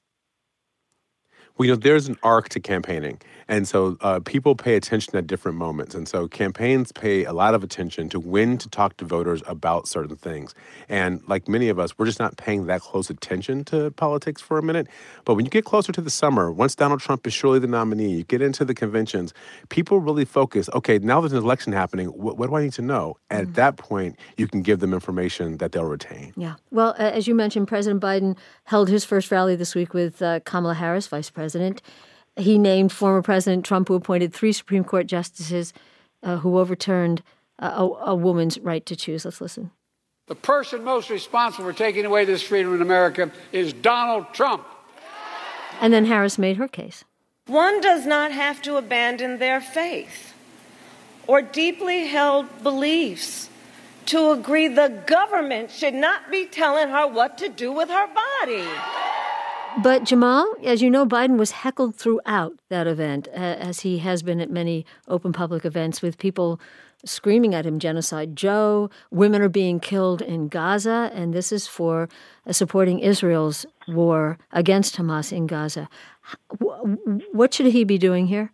Well, 1.57 1.67
you 1.67 1.71
know, 1.71 1.77
there's 1.77 2.07
an 2.07 2.17
arc 2.21 2.49
to 2.49 2.59
campaigning. 2.59 3.21
And 3.47 3.67
so 3.67 3.97
uh, 4.01 4.19
people 4.21 4.55
pay 4.55 4.75
attention 4.75 5.15
at 5.15 5.27
different 5.27 5.57
moments. 5.57 5.93
And 5.93 6.07
so 6.07 6.27
campaigns 6.27 6.91
pay 6.91 7.25
a 7.25 7.33
lot 7.33 7.53
of 7.53 7.63
attention 7.63 8.09
to 8.09 8.19
when 8.19 8.57
to 8.57 8.67
talk 8.67 8.97
to 8.97 9.05
voters 9.05 9.43
about 9.45 9.87
certain 9.87 10.15
things. 10.15 10.53
And 10.89 11.21
like 11.27 11.47
many 11.47 11.69
of 11.69 11.77
us, 11.77 11.97
we're 11.97 12.07
just 12.07 12.19
not 12.19 12.37
paying 12.37 12.65
that 12.65 12.81
close 12.81 13.09
attention 13.09 13.63
to 13.65 13.91
politics 13.91 14.41
for 14.41 14.57
a 14.57 14.63
minute. 14.63 14.87
But 15.25 15.35
when 15.35 15.45
you 15.45 15.51
get 15.51 15.63
closer 15.63 15.91
to 15.91 16.01
the 16.01 16.09
summer, 16.09 16.51
once 16.51 16.75
Donald 16.75 16.99
Trump 16.99 17.25
is 17.27 17.33
surely 17.33 17.59
the 17.59 17.67
nominee, 17.67 18.15
you 18.15 18.23
get 18.23 18.41
into 18.41 18.65
the 18.65 18.73
conventions, 18.73 19.33
people 19.69 19.99
really 19.99 20.25
focus 20.25 20.69
okay, 20.73 20.97
now 20.99 21.21
there's 21.21 21.33
an 21.33 21.43
election 21.43 21.71
happening. 21.71 22.07
What, 22.07 22.37
what 22.37 22.49
do 22.49 22.55
I 22.55 22.63
need 22.63 22.73
to 22.73 22.81
know? 22.81 23.17
Mm-hmm. 23.29 23.41
At 23.41 23.53
that 23.55 23.77
point, 23.77 24.17
you 24.37 24.47
can 24.47 24.61
give 24.61 24.79
them 24.79 24.93
information 24.93 25.57
that 25.57 25.71
they'll 25.71 25.85
retain. 25.85 26.33
Yeah. 26.35 26.55
Well, 26.71 26.95
as 26.97 27.27
you 27.27 27.35
mentioned, 27.35 27.67
President 27.67 28.01
Biden 28.01 28.37
held 28.65 28.89
his 28.89 29.05
first 29.05 29.31
rally 29.31 29.55
this 29.55 29.75
week 29.75 29.93
with 29.93 30.21
uh, 30.21 30.39
Kamala 30.41 30.73
Harris, 30.73 31.07
vice 31.07 31.29
president 31.29 31.44
he 32.37 32.57
named 32.57 32.91
former 32.91 33.21
President 33.21 33.65
Trump, 33.65 33.87
who 33.87 33.95
appointed 33.95 34.33
three 34.33 34.51
Supreme 34.51 34.83
Court 34.83 35.07
justices 35.07 35.73
uh, 36.23 36.37
who 36.37 36.57
overturned 36.57 37.23
uh, 37.59 37.71
a, 37.75 38.11
a 38.11 38.15
woman's 38.15 38.59
right 38.59 38.85
to 38.85 38.95
choose. 38.95 39.25
Let's 39.25 39.39
listen. 39.39 39.71
The 40.27 40.35
person 40.35 40.83
most 40.83 41.09
responsible 41.09 41.65
for 41.65 41.77
taking 41.77 42.03
away 42.03 42.25
this 42.25 42.41
freedom 42.41 42.73
in 42.73 42.81
America 42.81 43.31
is 43.51 43.73
Donald 43.73 44.33
Trump. 44.33 44.65
And 45.79 45.93
then 45.93 46.05
Harris 46.05 46.37
made 46.37 46.57
her 46.57 46.67
case. 46.67 47.03
One 47.47 47.79
does 47.79 48.07
not 48.07 48.31
have 48.31 48.61
to 48.63 48.77
abandon 48.77 49.37
their 49.37 49.61
faith 49.61 50.33
or 51.27 51.41
deeply 51.41 52.07
held 52.07 52.63
beliefs 52.63 53.49
to 54.07 54.31
agree 54.31 54.67
the 54.67 55.03
government 55.05 55.71
should 55.71 55.93
not 55.93 56.31
be 56.31 56.45
telling 56.45 56.89
her 56.89 57.07
what 57.07 57.37
to 57.39 57.49
do 57.49 57.71
with 57.71 57.89
her 57.89 58.07
body. 58.07 58.67
But 59.83 60.05
Jamal, 60.05 60.47
as 60.63 60.81
you 60.81 60.89
know, 60.89 61.05
Biden 61.05 61.37
was 61.37 61.51
heckled 61.51 61.95
throughout 61.95 62.53
that 62.69 62.87
event, 62.87 63.27
as 63.27 63.81
he 63.81 63.97
has 63.99 64.23
been 64.23 64.39
at 64.39 64.49
many 64.49 64.85
open 65.07 65.33
public 65.33 65.65
events, 65.65 66.01
with 66.01 66.17
people 66.17 66.61
screaming 67.03 67.53
at 67.53 67.65
him 67.65 67.77
genocide 67.77 68.35
Joe, 68.35 68.89
women 69.11 69.41
are 69.41 69.49
being 69.49 69.79
killed 69.79 70.21
in 70.21 70.47
Gaza, 70.47 71.11
and 71.13 71.33
this 71.33 71.51
is 71.51 71.67
for 71.67 72.09
uh, 72.47 72.53
supporting 72.53 72.99
Israel's 72.99 73.65
war 73.87 74.37
against 74.51 74.95
Hamas 74.95 75.31
in 75.31 75.45
Gaza. 75.45 75.87
What 76.59 77.53
should 77.53 77.67
he 77.67 77.83
be 77.83 77.97
doing 77.97 78.27
here? 78.27 78.51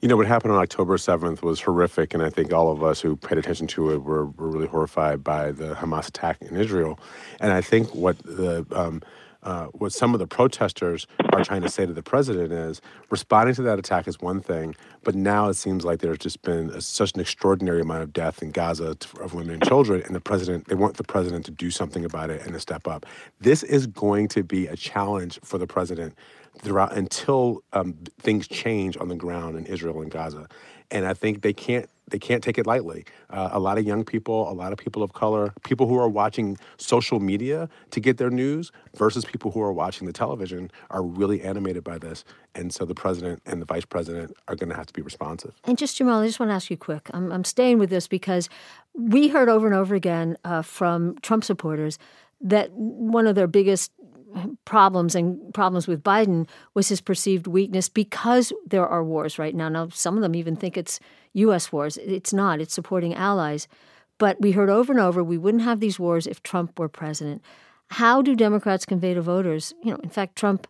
You 0.00 0.08
know, 0.08 0.16
what 0.16 0.26
happened 0.26 0.52
on 0.54 0.58
October 0.58 0.96
7th 0.96 1.42
was 1.42 1.60
horrific, 1.60 2.14
and 2.14 2.22
I 2.22 2.30
think 2.30 2.54
all 2.54 2.72
of 2.72 2.82
us 2.82 3.02
who 3.02 3.16
paid 3.16 3.36
attention 3.36 3.66
to 3.68 3.92
it 3.92 4.02
were, 4.02 4.26
were 4.26 4.48
really 4.48 4.66
horrified 4.66 5.22
by 5.22 5.52
the 5.52 5.74
Hamas 5.74 6.08
attack 6.08 6.38
in 6.40 6.56
Israel. 6.56 6.98
And 7.38 7.52
I 7.52 7.60
think 7.60 7.94
what 7.94 8.18
the 8.24 8.66
um, 8.72 9.02
uh, 9.42 9.66
what 9.66 9.92
some 9.92 10.14
of 10.14 10.18
the 10.18 10.26
protesters 10.26 11.06
are 11.32 11.44
trying 11.44 11.62
to 11.62 11.68
say 11.68 11.86
to 11.86 11.92
the 11.92 12.02
president 12.02 12.52
is 12.52 12.80
responding 13.10 13.54
to 13.54 13.62
that 13.62 13.78
attack 13.78 14.06
is 14.06 14.20
one 14.20 14.40
thing, 14.40 14.74
but 15.02 15.14
now 15.14 15.48
it 15.48 15.54
seems 15.54 15.84
like 15.84 16.00
there's 16.00 16.18
just 16.18 16.42
been 16.42 16.70
a, 16.70 16.80
such 16.80 17.14
an 17.14 17.20
extraordinary 17.20 17.80
amount 17.80 18.02
of 18.02 18.12
death 18.12 18.42
in 18.42 18.50
Gaza 18.50 18.96
of 19.20 19.34
women 19.34 19.54
and 19.54 19.64
children, 19.64 20.02
and 20.04 20.14
the 20.14 20.20
president 20.20 20.68
they 20.68 20.74
want 20.74 20.96
the 20.96 21.04
president 21.04 21.44
to 21.46 21.50
do 21.50 21.70
something 21.70 22.04
about 22.04 22.30
it 22.30 22.42
and 22.42 22.52
to 22.52 22.60
step 22.60 22.86
up. 22.86 23.06
This 23.40 23.62
is 23.62 23.86
going 23.86 24.28
to 24.28 24.42
be 24.42 24.66
a 24.66 24.76
challenge 24.76 25.40
for 25.42 25.58
the 25.58 25.66
president 25.66 26.14
throughout 26.62 26.96
until 26.96 27.62
um, 27.72 27.94
things 28.18 28.46
change 28.46 28.96
on 28.96 29.08
the 29.08 29.16
ground 29.16 29.56
in 29.56 29.66
Israel 29.66 30.00
and 30.02 30.10
Gaza, 30.10 30.48
and 30.90 31.06
I 31.06 31.14
think 31.14 31.42
they 31.42 31.52
can't 31.52 31.88
they 32.10 32.18
can't 32.18 32.42
take 32.42 32.58
it 32.58 32.66
lightly. 32.66 33.04
Uh, 33.30 33.50
a 33.52 33.60
lot 33.60 33.78
of 33.78 33.86
young 33.86 34.04
people, 34.04 34.50
a 34.50 34.52
lot 34.52 34.72
of 34.72 34.78
people 34.78 35.02
of 35.02 35.12
color, 35.12 35.54
people 35.62 35.86
who 35.86 35.98
are 35.98 36.08
watching 36.08 36.58
social 36.76 37.20
media 37.20 37.68
to 37.90 38.00
get 38.00 38.18
their 38.18 38.30
news 38.30 38.72
versus 38.96 39.24
people 39.24 39.50
who 39.50 39.62
are 39.62 39.72
watching 39.72 40.06
the 40.06 40.12
television 40.12 40.70
are 40.90 41.02
really 41.02 41.40
animated 41.40 41.84
by 41.84 41.98
this. 41.98 42.24
And 42.54 42.72
so 42.72 42.84
the 42.84 42.94
president 42.94 43.40
and 43.46 43.62
the 43.62 43.66
vice 43.66 43.84
president 43.84 44.36
are 44.48 44.56
going 44.56 44.70
to 44.70 44.76
have 44.76 44.86
to 44.86 44.92
be 44.92 45.02
responsive. 45.02 45.54
And 45.64 45.78
just 45.78 45.96
Jamal, 45.96 46.20
I 46.20 46.26
just 46.26 46.40
want 46.40 46.50
to 46.50 46.54
ask 46.54 46.70
you 46.70 46.76
quick. 46.76 47.08
I'm, 47.14 47.32
I'm 47.32 47.44
staying 47.44 47.78
with 47.78 47.90
this 47.90 48.08
because 48.08 48.48
we 48.94 49.28
heard 49.28 49.48
over 49.48 49.66
and 49.66 49.76
over 49.76 49.94
again 49.94 50.36
uh, 50.44 50.62
from 50.62 51.16
Trump 51.22 51.44
supporters 51.44 51.98
that 52.40 52.72
one 52.72 53.26
of 53.26 53.34
their 53.34 53.46
biggest 53.46 53.92
problems 54.64 55.14
and 55.14 55.52
problems 55.54 55.86
with 55.86 56.02
Biden 56.02 56.48
was 56.74 56.88
his 56.88 57.00
perceived 57.00 57.46
weakness 57.46 57.88
because 57.88 58.52
there 58.66 58.86
are 58.86 59.04
wars 59.04 59.38
right 59.38 59.54
now. 59.54 59.68
Now, 59.68 59.88
some 59.88 60.16
of 60.16 60.22
them 60.22 60.34
even 60.34 60.56
think 60.56 60.76
it's 60.76 61.00
U.S. 61.34 61.72
wars. 61.72 61.96
It's 61.98 62.32
not, 62.32 62.60
it's 62.60 62.74
supporting 62.74 63.14
allies. 63.14 63.68
But 64.18 64.40
we 64.40 64.52
heard 64.52 64.68
over 64.68 64.92
and 64.92 65.00
over 65.00 65.24
we 65.24 65.38
wouldn't 65.38 65.64
have 65.64 65.80
these 65.80 65.98
wars 65.98 66.26
if 66.26 66.42
Trump 66.42 66.78
were 66.78 66.88
president. 66.88 67.42
How 67.88 68.22
do 68.22 68.36
Democrats 68.36 68.84
convey 68.84 69.14
to 69.14 69.22
voters? 69.22 69.72
You 69.82 69.92
know, 69.92 69.98
in 70.02 70.10
fact, 70.10 70.36
Trump 70.36 70.66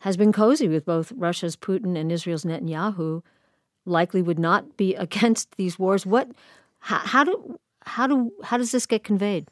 has 0.00 0.16
been 0.16 0.32
cozy 0.32 0.68
with 0.68 0.84
both 0.84 1.12
Russia's 1.12 1.56
Putin 1.56 1.96
and 1.96 2.12
Israel's 2.12 2.44
Netanyahu, 2.44 3.22
likely 3.86 4.22
would 4.22 4.38
not 4.38 4.76
be 4.76 4.94
against 5.06 5.56
these 5.56 5.78
wars. 5.78 6.04
What, 6.04 6.30
how, 6.80 6.98
how 6.98 7.24
do, 7.24 7.58
how 7.84 8.06
do, 8.06 8.32
how 8.42 8.56
does 8.56 8.72
this 8.72 8.86
get 8.86 9.04
conveyed? 9.04 9.48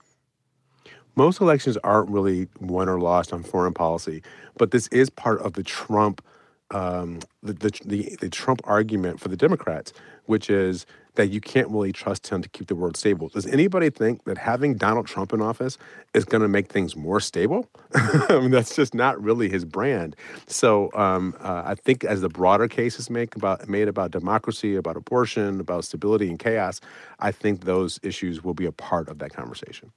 Most 1.19 1.41
elections 1.41 1.77
aren't 1.79 2.09
really 2.09 2.47
won 2.61 2.89
or 2.89 3.01
lost 3.01 3.33
on 3.33 3.43
foreign 3.43 3.75
policy, 3.75 4.23
but 4.57 4.71
this 4.71 4.87
is 4.89 5.11
part 5.11 5.41
of 5.41 5.55
the 5.55 5.65
Trump 5.65 6.25
um, 6.71 7.21
the, 7.43 7.55
the, 7.55 7.81
the 7.85 8.17
the 8.21 8.29
Trump 8.29 8.61
argument 8.65 9.21
for 9.21 9.29
the 9.29 9.37
Democrats, 9.37 9.93
which 10.27 10.51
is 10.51 10.87
that 11.15 11.29
you 11.31 11.41
can't 11.41 11.69
really 11.71 11.93
trust 11.93 12.29
him 12.29 12.43
to 12.43 12.49
keep 12.51 12.69
the 12.69 12.77
world 12.77 12.97
stable. 12.97 13.29
Does 13.29 13.47
anybody 13.47 13.91
think 13.91 14.25
that 14.25 14.39
having 14.39 14.77
Donald 14.77 15.07
Trump 15.07 15.33
in 15.33 15.41
office 15.41 15.77
is 16.15 16.25
going 16.25 16.43
to 16.43 16.49
make 16.49 16.71
things 16.71 16.95
more 16.95 17.21
stable? 17.21 17.69
I 17.95 18.39
mean, 18.39 18.53
that's 18.53 18.77
just 18.77 18.95
not 18.95 19.21
really 19.21 19.49
his 19.49 19.65
brand. 19.65 20.15
So 20.47 20.91
um, 20.95 21.35
uh, 21.41 21.63
I 21.65 21.75
think 21.75 22.05
as 22.05 22.21
the 22.21 22.29
broader 22.29 22.69
cases 22.69 23.07
is 23.07 23.11
made 23.11 23.35
about 23.35 23.67
made 23.69 23.89
about 23.89 24.11
democracy, 24.13 24.77
about 24.77 24.97
abortion, 24.97 25.59
about 25.59 25.85
stability 25.85 26.29
and 26.29 26.39
chaos, 26.39 26.81
I 27.19 27.33
think 27.33 27.65
those 27.65 27.99
issues 28.03 28.45
will 28.45 28.55
be 28.55 28.67
a 28.67 28.73
part 28.73 29.09
of 29.09 29.19
that 29.19 29.33
conversation. 29.33 29.91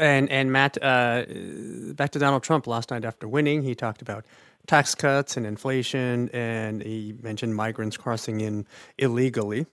And 0.00 0.30
and 0.30 0.50
Matt, 0.50 0.82
uh, 0.82 1.24
back 1.94 2.10
to 2.12 2.18
Donald 2.18 2.42
Trump 2.42 2.66
last 2.66 2.90
night 2.90 3.04
after 3.04 3.28
winning, 3.28 3.62
he 3.62 3.74
talked 3.74 4.00
about 4.00 4.24
tax 4.66 4.94
cuts 4.94 5.36
and 5.36 5.46
inflation, 5.46 6.30
and 6.30 6.82
he 6.82 7.14
mentioned 7.22 7.54
migrants 7.54 7.98
crossing 7.98 8.40
in 8.40 8.66
illegally. 8.96 9.66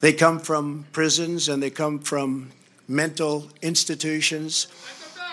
They 0.00 0.12
come 0.12 0.38
from 0.38 0.84
prisons 0.92 1.48
and 1.48 1.62
they 1.62 1.70
come 1.70 1.98
from 1.98 2.52
mental 2.86 3.48
institutions, 3.62 4.66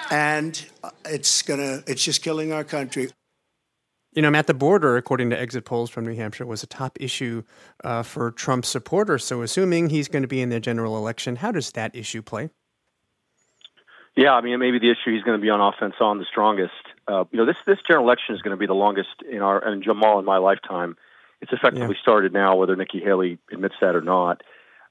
and 0.09 0.65
it's 1.03 1.41
gonna 1.41 1.83
it's 1.85 2.05
just 2.05 2.23
killing 2.23 2.53
our 2.53 2.63
country. 2.63 3.11
You 4.13 4.21
know, 4.21 4.31
Matt, 4.31 4.47
the 4.47 4.53
border, 4.53 4.95
according 4.95 5.29
to 5.31 5.39
exit 5.39 5.65
polls 5.65 5.89
from 5.89 6.05
New 6.05 6.15
Hampshire, 6.15 6.45
was 6.45 6.63
a 6.63 6.67
top 6.67 6.97
issue 7.01 7.43
uh, 7.83 8.03
for 8.03 8.31
Trump 8.31 8.65
supporters. 8.65 9.25
So, 9.25 9.41
assuming 9.41 9.89
he's 9.89 10.07
going 10.07 10.21
to 10.21 10.27
be 10.27 10.41
in 10.41 10.49
the 10.49 10.59
general 10.61 10.97
election, 10.97 11.37
how 11.37 11.51
does 11.51 11.71
that 11.71 11.93
issue 11.95 12.21
play? 12.21 12.49
Yeah, 14.15 14.33
I 14.33 14.41
mean, 14.41 14.59
maybe 14.59 14.79
the 14.79 14.91
issue 14.91 15.13
he's 15.13 15.23
going 15.23 15.39
to 15.39 15.41
be 15.41 15.49
on 15.49 15.61
offense 15.61 15.95
on 16.01 16.17
the 16.17 16.25
strongest. 16.25 16.73
Uh, 17.07 17.23
you 17.31 17.37
know, 17.37 17.45
this 17.45 17.55
this 17.65 17.77
general 17.87 18.05
election 18.05 18.35
is 18.35 18.41
going 18.41 18.51
to 18.51 18.59
be 18.59 18.67
the 18.67 18.73
longest 18.73 19.23
in 19.29 19.41
our 19.41 19.65
and 19.65 19.83
Jamal 19.83 20.19
in 20.19 20.25
my 20.25 20.37
lifetime. 20.37 20.97
It's 21.39 21.53
effectively 21.53 21.95
yeah. 21.95 22.01
started 22.01 22.33
now, 22.33 22.55
whether 22.57 22.75
Nikki 22.75 22.99
Haley 22.99 23.39
admits 23.51 23.75
that 23.81 23.95
or 23.95 24.01
not. 24.01 24.43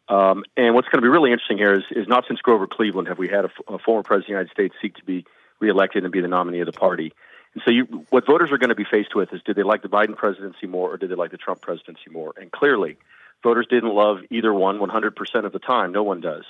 Um, 0.09 0.43
and 0.57 0.75
what's 0.75 0.89
going 0.89 1.01
to 1.01 1.07
be 1.07 1.09
really 1.09 1.31
interesting 1.31 1.59
here 1.59 1.75
is, 1.75 1.85
is 1.93 2.09
not 2.09 2.25
since 2.27 2.41
Grover 2.41 2.67
Cleveland 2.67 3.07
have 3.07 3.19
we 3.19 3.29
had 3.29 3.45
a, 3.45 3.51
a 3.69 3.79
former 3.79 4.03
president 4.03 4.25
of 4.25 4.27
the 4.27 4.33
United 4.33 4.51
States 4.51 4.75
seek 4.83 4.97
to 4.97 5.05
be 5.05 5.25
reelected 5.61 6.03
and 6.03 6.13
be 6.13 6.21
the 6.21 6.27
nominee 6.27 6.59
of 6.61 6.67
the 6.67 6.73
party. 6.73 7.13
And 7.55 7.63
so, 7.65 7.71
you, 7.71 7.85
what 8.11 8.27
voters 8.27 8.51
are 8.51 8.59
going 8.59 8.71
to 8.71 8.75
be 8.75 8.87
faced 8.91 9.15
with 9.15 9.33
is, 9.33 9.41
did 9.43 9.55
they 9.55 9.63
like 9.63 9.83
the 9.83 9.89
Biden 9.89 10.17
presidency 10.17 10.67
more, 10.67 10.93
or 10.93 10.97
did 10.97 11.11
they 11.11 11.15
like 11.15 11.31
the 11.31 11.37
Trump 11.37 11.61
presidency 11.61 12.11
more? 12.11 12.33
And 12.37 12.51
clearly, 12.51 12.97
voters 13.43 13.67
didn't 13.71 13.95
love 13.95 14.19
either 14.31 14.53
one 14.53 14.79
100% 14.79 15.45
of 15.45 15.53
the 15.53 15.59
time. 15.59 15.93
No 15.93 16.03
one 16.03 16.21
does. 16.21 16.45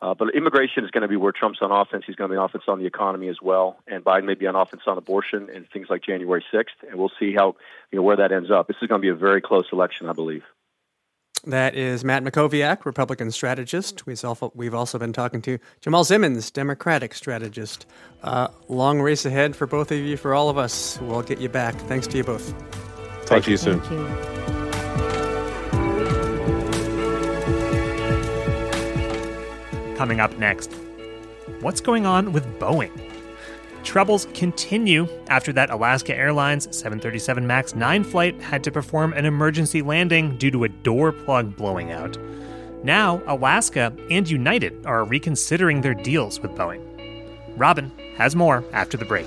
Uh, 0.00 0.14
but 0.14 0.34
immigration 0.34 0.84
is 0.84 0.90
going 0.90 1.02
to 1.02 1.08
be 1.08 1.16
where 1.16 1.32
Trump's 1.32 1.58
on 1.60 1.72
offense. 1.72 2.04
He's 2.06 2.14
going 2.14 2.30
to 2.30 2.34
be 2.34 2.38
on 2.38 2.44
offense 2.44 2.64
on 2.68 2.78
the 2.78 2.86
economy 2.86 3.28
as 3.28 3.42
well, 3.42 3.78
and 3.86 4.04
Biden 4.04 4.24
may 4.24 4.34
be 4.34 4.46
on 4.46 4.54
offense 4.54 4.82
on 4.86 4.96
abortion 4.96 5.48
and 5.52 5.68
things 5.70 5.88
like 5.90 6.02
January 6.02 6.44
6th. 6.52 6.88
And 6.88 6.98
we'll 6.98 7.10
see 7.18 7.34
how 7.34 7.56
you 7.90 7.96
know 7.96 8.02
where 8.02 8.16
that 8.16 8.30
ends 8.30 8.50
up. 8.50 8.68
This 8.68 8.76
is 8.80 8.88
going 8.88 9.00
to 9.00 9.04
be 9.04 9.08
a 9.08 9.14
very 9.14 9.40
close 9.40 9.66
election, 9.72 10.08
I 10.08 10.12
believe. 10.12 10.44
That 11.46 11.74
is 11.74 12.04
Matt 12.04 12.24
Mackowiak, 12.24 12.84
Republican 12.84 13.30
strategist. 13.30 14.06
We've 14.06 14.74
also 14.74 14.98
been 14.98 15.12
talking 15.12 15.40
to 15.42 15.58
Jamal 15.80 16.04
Simmons, 16.04 16.50
Democratic 16.50 17.14
strategist. 17.14 17.86
Uh, 18.22 18.48
long 18.68 19.00
race 19.00 19.24
ahead 19.24 19.54
for 19.54 19.66
both 19.66 19.92
of 19.92 19.98
you, 19.98 20.16
for 20.16 20.34
all 20.34 20.48
of 20.48 20.58
us. 20.58 20.98
We'll 21.02 21.22
get 21.22 21.40
you 21.40 21.48
back. 21.48 21.74
Thanks 21.74 22.06
to 22.08 22.16
you 22.16 22.24
both. 22.24 22.52
Talk 23.26 23.44
to 23.44 23.50
you 23.50 23.56
soon. 23.56 24.57
Coming 29.98 30.20
up 30.20 30.38
next, 30.38 30.72
what's 31.60 31.80
going 31.80 32.06
on 32.06 32.32
with 32.32 32.46
Boeing? 32.60 32.92
Troubles 33.82 34.28
continue 34.32 35.08
after 35.26 35.52
that 35.54 35.70
Alaska 35.70 36.16
Airlines 36.16 36.68
737 36.70 37.44
MAX 37.44 37.74
9 37.74 38.04
flight 38.04 38.40
had 38.40 38.62
to 38.62 38.70
perform 38.70 39.12
an 39.14 39.24
emergency 39.24 39.82
landing 39.82 40.38
due 40.38 40.52
to 40.52 40.62
a 40.62 40.68
door 40.68 41.10
plug 41.10 41.56
blowing 41.56 41.90
out. 41.90 42.16
Now, 42.84 43.20
Alaska 43.26 43.92
and 44.08 44.30
United 44.30 44.86
are 44.86 45.02
reconsidering 45.02 45.80
their 45.80 45.94
deals 45.94 46.38
with 46.38 46.52
Boeing. 46.52 46.84
Robin 47.56 47.90
has 48.14 48.36
more 48.36 48.62
after 48.72 48.96
the 48.96 49.04
break. 49.04 49.26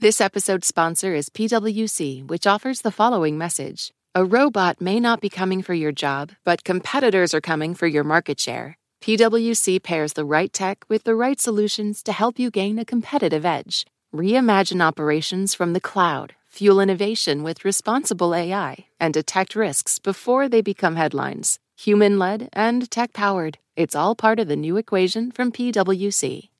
This 0.00 0.20
episode's 0.20 0.68
sponsor 0.68 1.12
is 1.12 1.28
PWC, 1.28 2.24
which 2.28 2.46
offers 2.46 2.82
the 2.82 2.92
following 2.92 3.36
message 3.36 3.90
A 4.14 4.24
robot 4.24 4.80
may 4.80 5.00
not 5.00 5.20
be 5.20 5.28
coming 5.28 5.60
for 5.60 5.74
your 5.74 5.90
job, 5.90 6.30
but 6.44 6.62
competitors 6.62 7.34
are 7.34 7.40
coming 7.40 7.74
for 7.74 7.88
your 7.88 8.04
market 8.04 8.38
share. 8.38 8.78
PWC 9.02 9.82
pairs 9.82 10.12
the 10.12 10.24
right 10.24 10.52
tech 10.52 10.84
with 10.88 11.02
the 11.02 11.16
right 11.16 11.40
solutions 11.40 12.00
to 12.04 12.12
help 12.12 12.38
you 12.38 12.48
gain 12.48 12.78
a 12.78 12.84
competitive 12.84 13.44
edge. 13.44 13.84
Reimagine 14.14 14.80
operations 14.80 15.52
from 15.56 15.72
the 15.72 15.80
cloud, 15.80 16.36
fuel 16.48 16.78
innovation 16.78 17.42
with 17.42 17.64
responsible 17.64 18.36
AI, 18.36 18.86
and 19.00 19.12
detect 19.12 19.56
risks 19.56 19.98
before 19.98 20.48
they 20.48 20.62
become 20.62 20.94
headlines. 20.94 21.58
Human 21.76 22.20
led 22.20 22.50
and 22.52 22.88
tech 22.88 23.12
powered. 23.12 23.58
It's 23.74 23.96
all 23.96 24.14
part 24.14 24.38
of 24.38 24.46
the 24.46 24.54
new 24.54 24.76
equation 24.76 25.32
from 25.32 25.50
PWC. 25.50 26.50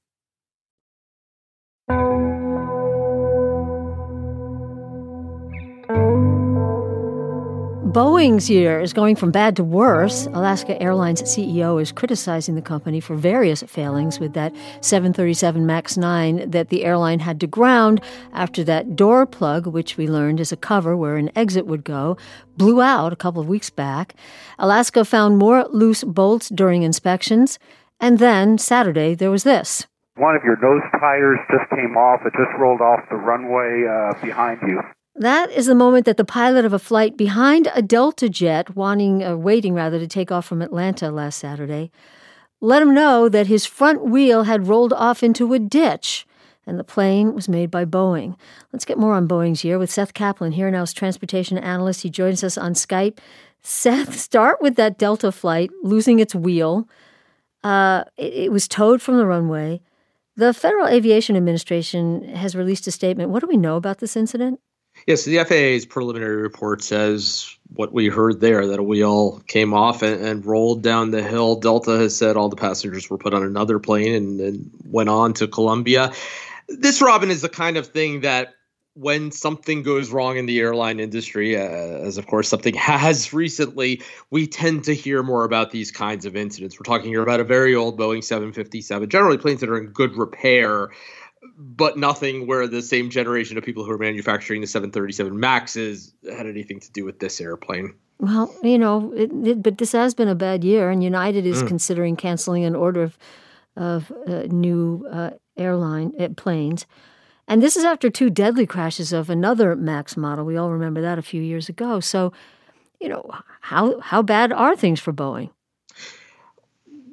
Boeing's 7.92 8.50
year 8.50 8.80
is 8.80 8.92
going 8.92 9.16
from 9.16 9.30
bad 9.30 9.56
to 9.56 9.64
worse. 9.64 10.26
Alaska 10.26 10.80
Airlines 10.82 11.22
CEO 11.22 11.80
is 11.80 11.90
criticizing 11.90 12.54
the 12.54 12.60
company 12.60 13.00
for 13.00 13.16
various 13.16 13.62
failings 13.62 14.20
with 14.20 14.34
that 14.34 14.54
737 14.82 15.64
MAX 15.64 15.96
9 15.96 16.50
that 16.50 16.68
the 16.68 16.84
airline 16.84 17.20
had 17.20 17.40
to 17.40 17.46
ground 17.46 18.02
after 18.34 18.62
that 18.64 18.94
door 18.94 19.24
plug, 19.24 19.66
which 19.66 19.96
we 19.96 20.06
learned 20.06 20.38
is 20.38 20.52
a 20.52 20.56
cover 20.56 20.98
where 20.98 21.16
an 21.16 21.30
exit 21.34 21.66
would 21.66 21.82
go, 21.82 22.18
blew 22.58 22.82
out 22.82 23.14
a 23.14 23.16
couple 23.16 23.40
of 23.40 23.48
weeks 23.48 23.70
back. 23.70 24.14
Alaska 24.58 25.02
found 25.02 25.38
more 25.38 25.64
loose 25.70 26.04
bolts 26.04 26.50
during 26.50 26.82
inspections. 26.82 27.58
And 28.00 28.18
then 28.18 28.58
Saturday, 28.58 29.14
there 29.14 29.30
was 29.30 29.44
this. 29.44 29.86
One 30.16 30.36
of 30.36 30.42
your 30.44 30.58
nose 30.60 30.82
tires 31.00 31.38
just 31.50 31.70
came 31.70 31.96
off. 31.96 32.20
It 32.26 32.34
just 32.36 32.52
rolled 32.58 32.82
off 32.82 33.00
the 33.08 33.16
runway 33.16 33.86
uh, 33.88 34.20
behind 34.22 34.60
you. 34.60 34.82
That 35.18 35.50
is 35.50 35.66
the 35.66 35.74
moment 35.74 36.06
that 36.06 36.16
the 36.16 36.24
pilot 36.24 36.64
of 36.64 36.72
a 36.72 36.78
flight 36.78 37.16
behind 37.16 37.68
a 37.74 37.82
Delta 37.82 38.28
jet, 38.28 38.76
wanting, 38.76 39.24
uh, 39.24 39.36
waiting 39.36 39.74
rather, 39.74 39.98
to 39.98 40.06
take 40.06 40.30
off 40.30 40.46
from 40.46 40.62
Atlanta 40.62 41.10
last 41.10 41.40
Saturday, 41.40 41.90
let 42.60 42.82
him 42.82 42.94
know 42.94 43.28
that 43.28 43.48
his 43.48 43.66
front 43.66 44.04
wheel 44.04 44.44
had 44.44 44.68
rolled 44.68 44.92
off 44.92 45.24
into 45.24 45.52
a 45.54 45.58
ditch, 45.58 46.24
and 46.66 46.78
the 46.78 46.84
plane 46.84 47.34
was 47.34 47.48
made 47.48 47.68
by 47.68 47.84
Boeing. 47.84 48.36
Let's 48.72 48.84
get 48.84 48.96
more 48.96 49.14
on 49.14 49.26
Boeing's 49.26 49.64
year 49.64 49.76
with 49.76 49.90
Seth 49.90 50.14
Kaplan, 50.14 50.52
here 50.52 50.70
now's 50.70 50.92
transportation 50.92 51.58
analyst. 51.58 52.02
He 52.02 52.10
joins 52.10 52.44
us 52.44 52.56
on 52.56 52.74
Skype. 52.74 53.18
Seth, 53.60 54.16
start 54.16 54.62
with 54.62 54.76
that 54.76 54.98
Delta 54.98 55.32
flight 55.32 55.70
losing 55.82 56.20
its 56.20 56.34
wheel. 56.34 56.88
Uh, 57.64 58.04
it, 58.16 58.34
it 58.34 58.52
was 58.52 58.68
towed 58.68 59.02
from 59.02 59.16
the 59.16 59.26
runway. 59.26 59.80
The 60.36 60.54
Federal 60.54 60.86
Aviation 60.86 61.34
Administration 61.36 62.22
has 62.36 62.54
released 62.54 62.86
a 62.86 62.92
statement. 62.92 63.30
What 63.30 63.40
do 63.40 63.48
we 63.48 63.56
know 63.56 63.74
about 63.74 63.98
this 63.98 64.16
incident? 64.16 64.60
Yes, 65.08 65.24
the 65.24 65.42
FAA's 65.42 65.86
preliminary 65.86 66.36
report 66.36 66.82
says 66.82 67.56
what 67.72 67.94
we 67.94 68.08
heard 68.08 68.40
there 68.42 68.66
that 68.66 68.78
a 68.78 68.82
wheel 68.82 69.40
came 69.46 69.72
off 69.72 70.02
and, 70.02 70.22
and, 70.22 70.44
rolled 70.44 70.82
down 70.82 71.12
the 71.12 71.22
hill. 71.22 71.56
Delta 71.56 71.92
has 71.92 72.14
said 72.14 72.36
all 72.36 72.50
the 72.50 72.56
passengers 72.56 73.08
were 73.08 73.16
put 73.16 73.32
on 73.32 73.42
another 73.42 73.78
plane 73.78 74.14
and, 74.14 74.38
and 74.38 74.70
went 74.84 75.08
on 75.08 75.32
to 75.32 75.48
Columbia. 75.48 76.12
This, 76.68 77.00
Robin, 77.00 77.30
is 77.30 77.40
the 77.40 77.48
kind 77.48 77.78
of 77.78 77.86
thing 77.86 78.20
that 78.20 78.56
when 78.92 79.30
something 79.30 79.82
goes 79.82 80.10
wrong 80.10 80.36
in 80.36 80.44
the 80.44 80.60
airline 80.60 81.00
industry, 81.00 81.56
uh, 81.56 81.60
as 81.60 82.18
of 82.18 82.26
course 82.26 82.46
something 82.46 82.74
has 82.74 83.32
recently, 83.32 84.02
we 84.30 84.46
tend 84.46 84.84
to 84.84 84.94
hear 84.94 85.22
more 85.22 85.44
about 85.44 85.70
these 85.70 85.90
kinds 85.90 86.26
of 86.26 86.36
incidents. 86.36 86.78
We're 86.78 86.84
talking 86.84 87.08
here 87.08 87.22
about 87.22 87.40
a 87.40 87.44
very 87.44 87.74
old 87.74 87.98
Boeing 87.98 88.22
757, 88.22 89.08
generally 89.08 89.38
planes 89.38 89.60
that 89.60 89.70
are 89.70 89.78
in 89.78 89.86
good 89.86 90.18
repair 90.18 90.90
but 91.56 91.96
nothing 91.96 92.46
where 92.46 92.66
the 92.66 92.82
same 92.82 93.10
generation 93.10 93.58
of 93.58 93.64
people 93.64 93.84
who 93.84 93.90
are 93.90 93.98
manufacturing 93.98 94.60
the 94.60 94.66
737 94.66 95.38
Maxes 95.38 96.14
had 96.30 96.46
anything 96.46 96.80
to 96.80 96.90
do 96.92 97.04
with 97.04 97.18
this 97.18 97.40
airplane. 97.40 97.94
Well, 98.20 98.54
you 98.62 98.78
know, 98.78 99.12
it, 99.14 99.30
it, 99.44 99.62
but 99.62 99.78
this 99.78 99.92
has 99.92 100.14
been 100.14 100.28
a 100.28 100.34
bad 100.34 100.64
year, 100.64 100.90
and 100.90 101.02
United 101.02 101.46
is 101.46 101.62
mm. 101.62 101.68
considering 101.68 102.16
canceling 102.16 102.64
an 102.64 102.74
order 102.74 103.02
of, 103.02 103.18
of 103.76 104.12
uh, 104.26 104.42
new 104.48 105.06
uh, 105.10 105.30
airline 105.56 106.12
uh, 106.18 106.28
planes. 106.36 106.86
And 107.46 107.62
this 107.62 107.76
is 107.76 107.84
after 107.84 108.10
two 108.10 108.28
deadly 108.28 108.66
crashes 108.66 109.12
of 109.12 109.30
another 109.30 109.76
Max 109.76 110.16
model. 110.16 110.44
We 110.44 110.56
all 110.56 110.70
remember 110.70 111.00
that 111.00 111.18
a 111.18 111.22
few 111.22 111.40
years 111.40 111.68
ago. 111.68 112.00
So, 112.00 112.32
you 113.00 113.08
know, 113.08 113.30
how 113.62 114.00
how 114.00 114.22
bad 114.22 114.52
are 114.52 114.76
things 114.76 115.00
for 115.00 115.12
Boeing? 115.12 115.50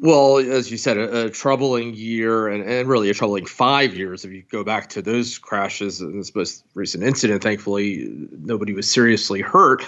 Well, 0.06 0.38
as 0.38 0.70
you 0.70 0.78
said, 0.78 1.00
a, 1.00 1.26
a 1.26 1.30
troubling 1.32 1.96
year 1.96 2.48
and, 2.48 2.64
and 2.64 2.88
really 2.88 3.10
a 3.10 3.14
troubling 3.16 3.48
five 3.48 3.96
years. 3.96 4.24
If 4.24 4.32
you 4.32 4.44
go 4.52 4.64
back 4.64 4.88
to 4.90 5.02
those 5.02 5.40
crashes 5.40 6.00
and 6.00 6.20
this 6.20 6.36
most 6.36 6.64
recent 6.76 7.04
incident, 7.04 7.42
thankfully 7.42 8.08
nobody 8.32 8.74
was 8.74 8.90
seriously 8.90 9.42
hurt. 9.42 9.84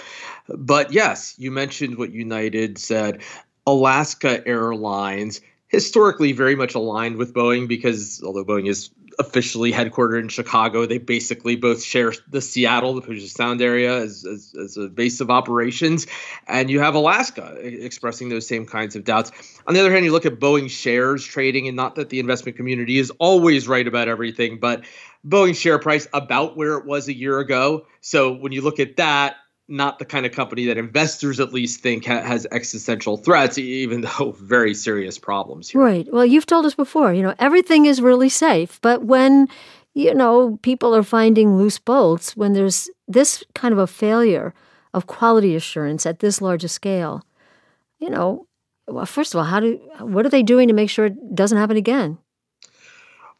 But 0.48 0.92
yes, 0.92 1.36
you 1.38 1.52
mentioned 1.52 1.98
what 1.98 2.10
United 2.10 2.78
said. 2.78 3.22
Alaska 3.64 4.44
Airlines 4.44 5.40
historically 5.68 6.32
very 6.32 6.56
much 6.56 6.74
aligned 6.74 7.16
with 7.16 7.32
Boeing 7.32 7.68
because 7.68 8.20
although 8.24 8.44
Boeing 8.44 8.68
is 8.68 8.90
officially 9.18 9.72
headquartered 9.72 10.20
in 10.20 10.28
Chicago. 10.28 10.86
They 10.86 10.98
basically 10.98 11.56
both 11.56 11.82
share 11.82 12.12
the 12.28 12.40
Seattle, 12.40 12.94
the 12.94 13.02
Puget 13.02 13.28
Sound 13.30 13.60
area, 13.60 13.96
as, 13.96 14.24
as, 14.24 14.54
as, 14.54 14.76
a 14.76 14.88
base 14.88 15.20
of 15.20 15.30
operations. 15.30 16.06
And 16.46 16.70
you 16.70 16.80
have 16.80 16.94
Alaska 16.94 17.56
expressing 17.60 18.28
those 18.28 18.46
same 18.46 18.64
kinds 18.64 18.94
of 18.94 19.04
doubts. 19.04 19.32
On 19.66 19.74
the 19.74 19.80
other 19.80 19.92
hand, 19.92 20.04
you 20.04 20.12
look 20.12 20.26
at 20.26 20.38
Boeing 20.38 20.70
shares 20.70 21.24
trading, 21.24 21.66
and 21.66 21.76
not 21.76 21.96
that 21.96 22.10
the 22.10 22.20
investment 22.20 22.56
community 22.56 22.98
is 22.98 23.10
always 23.18 23.66
right 23.66 23.86
about 23.86 24.08
everything, 24.08 24.58
but 24.60 24.84
Boeing 25.26 25.56
share 25.56 25.78
price 25.78 26.06
about 26.12 26.56
where 26.56 26.74
it 26.78 26.86
was 26.86 27.08
a 27.08 27.14
year 27.14 27.40
ago. 27.40 27.86
So 28.00 28.32
when 28.32 28.52
you 28.52 28.62
look 28.62 28.78
at 28.78 28.96
that, 28.98 29.36
not 29.68 29.98
the 29.98 30.04
kind 30.04 30.24
of 30.24 30.32
company 30.32 30.64
that 30.66 30.78
investors 30.78 31.38
at 31.38 31.52
least 31.52 31.80
think 31.80 32.06
ha- 32.06 32.22
has 32.22 32.46
existential 32.50 33.18
threats, 33.18 33.58
even 33.58 34.00
though 34.18 34.32
very 34.40 34.74
serious 34.74 35.18
problems. 35.18 35.68
Here. 35.68 35.80
Right. 35.80 36.12
Well, 36.12 36.24
you've 36.24 36.46
told 36.46 36.66
us 36.66 36.74
before, 36.74 37.12
you 37.12 37.22
know, 37.22 37.34
everything 37.38 37.86
is 37.86 38.00
really 38.00 38.28
safe, 38.28 38.80
but 38.80 39.04
when 39.04 39.48
you 39.94 40.14
know 40.14 40.58
people 40.62 40.94
are 40.94 41.02
finding 41.02 41.56
loose 41.56 41.78
bolts, 41.78 42.36
when 42.36 42.54
there's 42.54 42.88
this 43.06 43.44
kind 43.54 43.72
of 43.72 43.78
a 43.78 43.86
failure 43.86 44.54
of 44.94 45.06
quality 45.06 45.54
assurance 45.54 46.06
at 46.06 46.20
this 46.20 46.40
large 46.40 46.64
a 46.64 46.68
scale, 46.68 47.22
you 47.98 48.08
know, 48.08 48.46
well, 48.86 49.06
first 49.06 49.34
of 49.34 49.38
all, 49.38 49.44
how 49.44 49.60
do 49.60 49.76
what 50.00 50.24
are 50.24 50.30
they 50.30 50.42
doing 50.42 50.68
to 50.68 50.74
make 50.74 50.90
sure 50.90 51.06
it 51.06 51.34
doesn't 51.34 51.58
happen 51.58 51.76
again? 51.76 52.18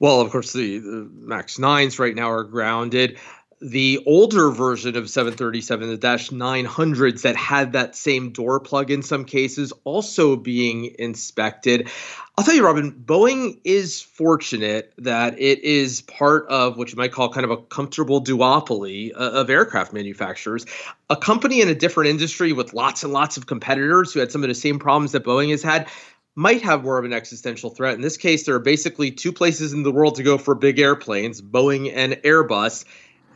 Well, 0.00 0.20
of 0.20 0.30
course, 0.30 0.52
the, 0.52 0.78
the 0.78 1.10
Max 1.12 1.58
Nines 1.58 1.98
right 1.98 2.14
now 2.14 2.30
are 2.30 2.44
grounded 2.44 3.18
the 3.60 4.02
older 4.06 4.50
version 4.50 4.96
of 4.96 5.10
737, 5.10 5.88
the 5.88 5.96
Dash 5.96 6.30
900s 6.30 7.22
that 7.22 7.36
had 7.36 7.72
that 7.72 7.96
same 7.96 8.30
door 8.30 8.60
plug 8.60 8.90
in 8.90 9.02
some 9.02 9.24
cases, 9.24 9.72
also 9.84 10.36
being 10.36 10.94
inspected. 10.98 11.88
I'll 12.36 12.44
tell 12.44 12.54
you, 12.54 12.64
Robin, 12.64 12.92
Boeing 12.92 13.60
is 13.64 14.00
fortunate 14.00 14.92
that 14.98 15.40
it 15.40 15.64
is 15.64 16.02
part 16.02 16.46
of 16.48 16.76
what 16.76 16.90
you 16.92 16.96
might 16.96 17.10
call 17.10 17.32
kind 17.32 17.44
of 17.44 17.50
a 17.50 17.56
comfortable 17.56 18.22
duopoly 18.22 19.12
uh, 19.12 19.18
of 19.18 19.50
aircraft 19.50 19.92
manufacturers. 19.92 20.64
A 21.10 21.16
company 21.16 21.60
in 21.60 21.68
a 21.68 21.74
different 21.74 22.10
industry 22.10 22.52
with 22.52 22.74
lots 22.74 23.02
and 23.02 23.12
lots 23.12 23.36
of 23.36 23.46
competitors 23.46 24.12
who 24.12 24.20
had 24.20 24.30
some 24.30 24.44
of 24.44 24.48
the 24.48 24.54
same 24.54 24.78
problems 24.78 25.12
that 25.12 25.24
Boeing 25.24 25.50
has 25.50 25.62
had 25.62 25.88
might 26.36 26.62
have 26.62 26.84
more 26.84 26.98
of 26.98 27.04
an 27.04 27.12
existential 27.12 27.70
threat. 27.70 27.96
In 27.96 28.00
this 28.00 28.16
case, 28.16 28.46
there 28.46 28.54
are 28.54 28.60
basically 28.60 29.10
two 29.10 29.32
places 29.32 29.72
in 29.72 29.82
the 29.82 29.90
world 29.90 30.14
to 30.14 30.22
go 30.22 30.38
for 30.38 30.54
big 30.54 30.78
airplanes 30.78 31.42
Boeing 31.42 31.92
and 31.92 32.12
Airbus. 32.12 32.84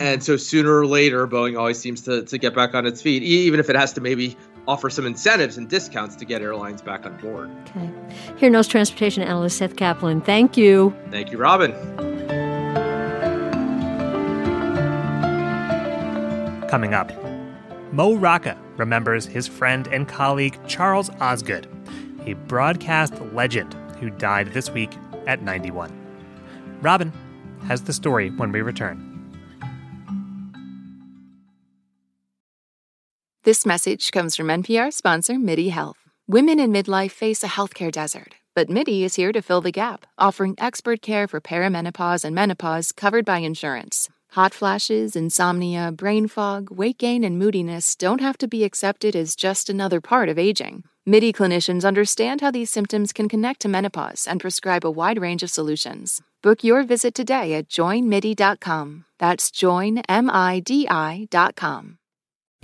And 0.03 0.21
so 0.21 0.37
sooner 0.37 0.79
or 0.79 0.85
later, 0.85 1.29
Boeing 1.29 1.57
always 1.57 1.79
seems 1.79 2.01
to, 2.03 2.25
to 2.25 2.37
get 2.37 2.57
back 2.57 2.75
on 2.75 2.87
its 2.87 3.01
feet, 3.01 3.23
even 3.23 3.61
if 3.61 3.71
it 3.71 3.77
has 3.77 3.93
to 3.93 4.01
maybe 4.01 4.37
offer 4.67 4.91
some 4.91 5.07
incentives 5.07 5.57
and 5.57 5.69
discounts 5.69 6.17
to 6.17 6.25
get 6.25 6.43
airlines 6.43 6.83
back 6.83 7.07
on 7.07 7.17
board. 7.19 7.49
Okay. 7.69 7.89
Here 8.37 8.51
knows 8.51 8.67
transportation 8.67 9.23
analyst 9.23 9.59
Seth 9.59 9.77
Kaplan. 9.77 10.21
Thank 10.23 10.57
you. 10.57 10.93
Thank 11.13 11.31
you, 11.31 11.39
Robin. 11.39 11.71
Coming 16.67 16.95
up, 16.95 17.13
Mo 17.93 18.15
Rocca 18.15 18.59
remembers 18.79 19.25
his 19.25 19.47
friend 19.47 19.87
and 19.87 20.09
colleague 20.09 20.59
Charles 20.67 21.11
Osgood, 21.21 21.69
a 22.27 22.33
broadcast 22.49 23.15
legend 23.33 23.73
who 24.01 24.11
died 24.11 24.49
this 24.49 24.69
week 24.69 24.91
at 25.29 25.43
91. 25.43 25.93
Robin 26.81 27.13
has 27.69 27.83
the 27.83 27.93
story 27.93 28.31
when 28.31 28.51
we 28.51 28.63
return. 28.63 29.12
This 33.45 33.67
message 33.67 34.13
comes 34.13 34.37
from 34.37 34.47
NPR 34.47 34.93
sponsor 34.93 35.37
MIDI 35.37 35.71
Health. 35.71 35.97
Women 36.29 36.61
in 36.61 36.71
midlife 36.71 37.11
face 37.11 37.43
a 37.43 37.49
healthcare 37.49 37.91
desert, 37.91 38.37
but 38.55 38.71
MIDI 38.71 39.03
is 39.03 39.17
here 39.17 39.33
to 39.33 39.43
fill 39.43 39.61
the 39.61 39.73
gap, 39.73 40.07
offering 40.17 40.55
expert 40.59 41.03
care 41.03 41.27
for 41.27 41.41
perimenopause 41.41 42.25
and 42.25 42.37
menopause 42.37 42.93
covered 42.93 43.25
by 43.25 43.39
insurance. 43.39 44.09
Hot 44.31 44.55
flashes, 44.55 45.17
insomnia, 45.17 45.91
brain 45.91 46.29
fog, 46.29 46.71
weight 46.71 46.99
gain, 46.99 47.25
and 47.25 47.37
moodiness 47.37 47.97
don't 47.97 48.21
have 48.21 48.39
to 48.39 48.47
be 48.47 48.63
accepted 48.63 49.17
as 49.17 49.35
just 49.35 49.69
another 49.69 50.01
part 50.01 50.29
of 50.29 50.39
aging. 50.39 50.85
MIDI 51.05 51.33
clinicians 51.33 51.85
understand 51.85 52.43
how 52.43 52.53
these 52.53 52.71
symptoms 52.71 53.13
can 53.13 53.29
connect 53.29 53.59
to 53.63 53.69
menopause 53.69 54.25
and 54.29 54.41
prescribe 54.41 54.87
a 54.87 54.91
wide 54.91 55.19
range 55.19 55.43
of 55.43 55.51
solutions. 55.51 56.23
Book 56.43 56.63
your 56.63 56.85
visit 56.85 57.13
today 57.13 57.55
at 57.55 57.69
joinmidi.com. 57.69 59.05
That's 59.19 59.51
joinmidi.com. 59.51 59.99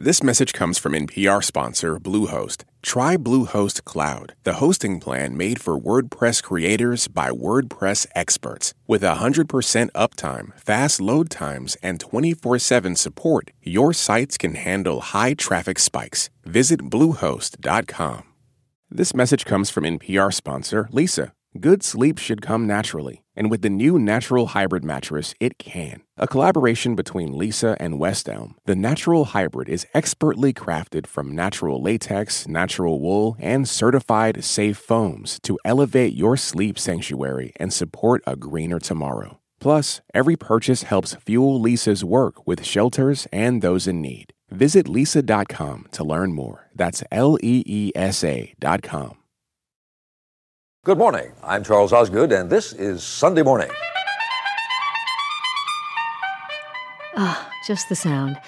This 0.01 0.23
message 0.23 0.53
comes 0.53 0.79
from 0.79 0.93
NPR 0.93 1.43
sponsor 1.43 1.99
Bluehost. 1.99 2.63
Try 2.83 3.17
Bluehost 3.17 3.83
Cloud, 3.83 4.37
the 4.45 4.61
hosting 4.63 5.01
plan 5.01 5.37
made 5.37 5.61
for 5.61 5.77
WordPress 5.77 6.41
creators 6.41 7.09
by 7.09 7.31
WordPress 7.31 8.07
experts. 8.15 8.75
With 8.87 9.03
100% 9.03 9.91
uptime, 9.91 10.57
fast 10.57 11.01
load 11.01 11.31
times, 11.31 11.77
and 11.83 11.99
24 11.99 12.61
7 12.61 12.95
support, 12.95 13.51
your 13.61 13.93
sites 13.93 14.39
can 14.39 14.55
handle 14.55 15.01
high 15.01 15.35
traffic 15.35 15.81
spikes. 15.81 16.31
Visit 16.45 16.83
Bluehost.com. 16.83 18.23
This 18.89 19.13
message 19.13 19.45
comes 19.45 19.69
from 19.69 19.83
NPR 19.83 20.33
sponsor 20.33 20.89
Leesa. 20.93 21.33
Good 21.59 21.83
sleep 21.83 22.19
should 22.19 22.41
come 22.41 22.69
naturally. 22.69 23.25
And 23.39 23.53
with 23.53 23.63
the 23.63 23.71
new 23.71 24.01
Natural 24.01 24.49
Hybrid 24.49 24.85
mattress, 24.85 25.33
it 25.39 25.59
can. 25.59 26.03
A 26.17 26.27
collaboration 26.27 26.97
between 26.97 27.33
Leesa 27.33 27.77
and 27.79 28.01
West 28.01 28.29
Elm, 28.29 28.57
the 28.67 28.75
Natural 28.75 29.27
Hybrid 29.27 29.69
is 29.69 29.87
expertly 29.95 30.53
crafted 30.53 31.07
from 31.07 31.37
natural 31.37 31.81
latex, 31.81 32.49
natural 32.49 32.99
wool, 32.99 33.37
and 33.39 33.69
certified 33.69 34.43
safe 34.43 34.77
foams 34.77 35.39
to 35.45 35.57
elevate 35.65 36.15
your 36.15 36.37
sleep 36.37 36.81
sanctuary 36.81 37.53
and 37.61 37.73
support 37.73 38.25
a 38.27 38.35
greener 38.35 38.81
tomorrow. 38.81 39.39
Plus, 39.61 40.01
every 40.13 40.35
purchase 40.35 40.83
helps 40.83 41.15
fuel 41.15 41.63
Leesa's 41.63 42.05
work 42.05 42.45
with 42.45 42.65
shelters 42.65 43.29
and 43.33 43.63
those 43.63 43.87
in 43.87 44.03
need. 44.03 44.33
Visit 44.51 44.87
leesa.com 44.87 45.87
to 45.93 46.03
learn 46.03 46.33
more. 46.33 46.71
That's 46.75 47.05
L 47.13 47.39
E 47.41 47.63
E 47.65 47.93
S 47.95 48.25
A.com. 48.25 49.17
Good 50.89 50.97
morning. 50.97 51.33
I'm 51.45 51.63
Charles 51.65 51.93
Osgood, 51.93 52.33
and 52.33 52.49
this 52.49 52.73
is 52.73 53.03
Sunday 53.03 53.43
Morning. 53.43 53.69
Ah, 57.15 57.53
just 57.67 57.91
the 57.91 57.95
sound. 57.95 58.41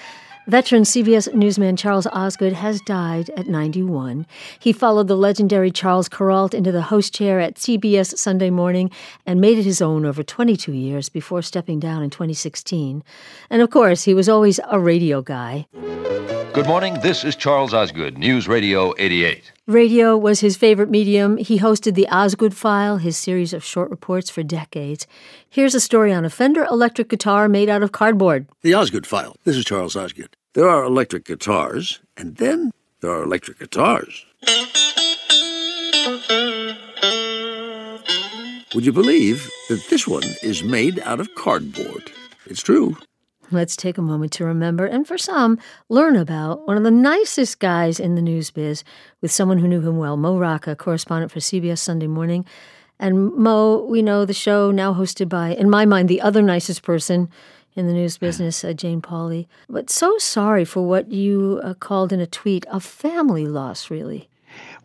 Veteran 0.46 0.84
CBS 0.84 1.34
newsman 1.34 1.76
Charles 1.76 2.06
Osgood 2.06 2.54
has 2.54 2.80
died 2.80 3.28
at 3.36 3.46
91. 3.46 4.26
He 4.58 4.72
followed 4.72 5.08
the 5.08 5.18
legendary 5.18 5.70
Charles 5.70 6.08
Kuralt 6.08 6.54
into 6.54 6.72
the 6.72 6.80
host 6.80 7.14
chair 7.14 7.40
at 7.40 7.56
CBS 7.56 8.16
Sunday 8.16 8.48
Morning 8.48 8.90
and 9.26 9.38
made 9.38 9.58
it 9.58 9.64
his 9.66 9.82
own 9.82 10.06
over 10.06 10.22
22 10.22 10.72
years 10.72 11.10
before 11.10 11.42
stepping 11.42 11.78
down 11.78 12.02
in 12.02 12.08
2016. 12.08 13.04
And 13.50 13.60
of 13.60 13.68
course, 13.68 14.04
he 14.04 14.14
was 14.14 14.30
always 14.30 14.58
a 14.70 14.80
radio 14.80 15.20
guy. 15.20 15.66
Good 16.54 16.66
morning. 16.66 16.98
This 17.02 17.22
is 17.22 17.36
Charles 17.36 17.74
Osgood, 17.74 18.16
News 18.16 18.48
Radio 18.48 18.94
88. 18.98 19.52
Radio 19.70 20.16
was 20.16 20.40
his 20.40 20.56
favorite 20.56 20.90
medium. 20.90 21.36
He 21.36 21.60
hosted 21.60 21.94
the 21.94 22.08
Osgood 22.08 22.54
File, 22.54 22.96
his 22.96 23.16
series 23.16 23.52
of 23.52 23.62
short 23.62 23.88
reports 23.88 24.28
for 24.28 24.42
decades. 24.42 25.06
Here's 25.48 25.74
a 25.76 25.80
story 25.80 26.12
on 26.12 26.24
a 26.24 26.30
Fender 26.30 26.64
electric 26.64 27.08
guitar 27.08 27.48
made 27.48 27.68
out 27.68 27.82
of 27.82 27.92
cardboard. 27.92 28.48
The 28.62 28.74
Osgood 28.74 29.06
File. 29.06 29.36
This 29.44 29.56
is 29.56 29.64
Charles 29.64 29.94
Osgood. 29.94 30.36
There 30.54 30.68
are 30.68 30.84
electric 30.84 31.24
guitars, 31.24 32.00
and 32.16 32.36
then 32.36 32.72
there 33.00 33.12
are 33.12 33.22
electric 33.22 33.60
guitars. 33.60 34.26
Would 38.74 38.84
you 38.84 38.92
believe 38.92 39.48
that 39.68 39.84
this 39.88 40.06
one 40.06 40.24
is 40.42 40.64
made 40.64 40.98
out 41.00 41.20
of 41.20 41.34
cardboard? 41.36 42.10
It's 42.46 42.62
true. 42.62 42.96
Let's 43.52 43.74
take 43.74 43.98
a 43.98 44.02
moment 44.02 44.32
to 44.32 44.44
remember, 44.44 44.86
and 44.86 45.06
for 45.06 45.18
some, 45.18 45.58
learn 45.88 46.14
about 46.16 46.66
one 46.68 46.76
of 46.76 46.84
the 46.84 46.90
nicest 46.90 47.58
guys 47.58 47.98
in 47.98 48.14
the 48.14 48.22
news 48.22 48.50
biz 48.50 48.84
with 49.20 49.32
someone 49.32 49.58
who 49.58 49.66
knew 49.66 49.80
him 49.80 49.98
well, 49.98 50.16
Mo 50.16 50.38
Rocca, 50.38 50.76
correspondent 50.76 51.32
for 51.32 51.40
CBS 51.40 51.78
Sunday 51.78 52.06
Morning. 52.06 52.44
And 53.00 53.34
Mo, 53.34 53.84
we 53.86 54.02
know 54.02 54.24
the 54.24 54.32
show 54.34 54.70
now 54.70 54.94
hosted 54.94 55.28
by, 55.28 55.50
in 55.50 55.68
my 55.68 55.84
mind, 55.84 56.08
the 56.08 56.20
other 56.20 56.42
nicest 56.42 56.82
person 56.82 57.28
in 57.74 57.86
the 57.86 57.92
news 57.92 58.18
business, 58.18 58.64
uh, 58.64 58.72
Jane 58.72 59.02
Pauley. 59.02 59.46
But 59.68 59.90
so 59.90 60.16
sorry 60.18 60.64
for 60.64 60.86
what 60.86 61.10
you 61.10 61.60
uh, 61.64 61.74
called 61.74 62.12
in 62.12 62.20
a 62.20 62.26
tweet 62.26 62.66
a 62.70 62.78
family 62.78 63.46
loss, 63.46 63.90
really. 63.90 64.28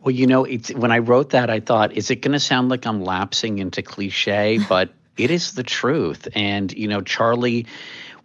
Well, 0.02 0.12
you 0.12 0.26
know, 0.26 0.44
it's, 0.44 0.72
when 0.74 0.92
I 0.92 1.00
wrote 1.00 1.32
that, 1.32 1.50
I 1.50 1.60
thought, 1.60 1.92
is 1.94 2.10
it 2.10 2.18
going 2.18 2.34
to 2.34 2.40
sound 2.40 2.70
like 2.70 2.86
I'm 2.86 3.04
lapsing 3.04 3.60
into 3.60 3.82
cliche? 3.82 4.60
But 4.70 4.90
it 5.18 5.32
is 5.32 5.54
the 5.54 5.64
truth. 5.64 6.28
And, 6.36 6.72
you 6.74 6.88
know, 6.88 7.02
Charlie 7.02 7.66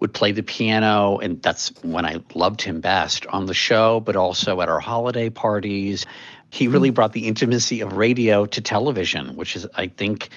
would 0.01 0.13
play 0.13 0.33
the 0.33 0.43
piano, 0.43 1.19
and 1.19 1.41
that's 1.43 1.73
when 1.83 2.05
I 2.05 2.23
loved 2.35 2.63
him 2.63 2.81
best 2.81 3.27
on 3.27 3.47
the 3.47 3.55
show, 3.55 4.01
but 4.01 4.17
also 4.17 4.61
at 4.61 4.69
our 4.69 4.81
holiday 4.81 5.31
parties. 5.31 6.07
He 6.51 6.69
really 6.69 6.89
hmm. 6.89 6.95
brought 6.95 7.13
the 7.13 7.29
intimacy 7.29 7.81
of 7.83 7.93
radio 7.93 8.47
to 8.47 8.61
television, 8.61 9.37
which 9.37 9.55
is, 9.57 9.67
I 9.75 9.87
think, 9.89 10.31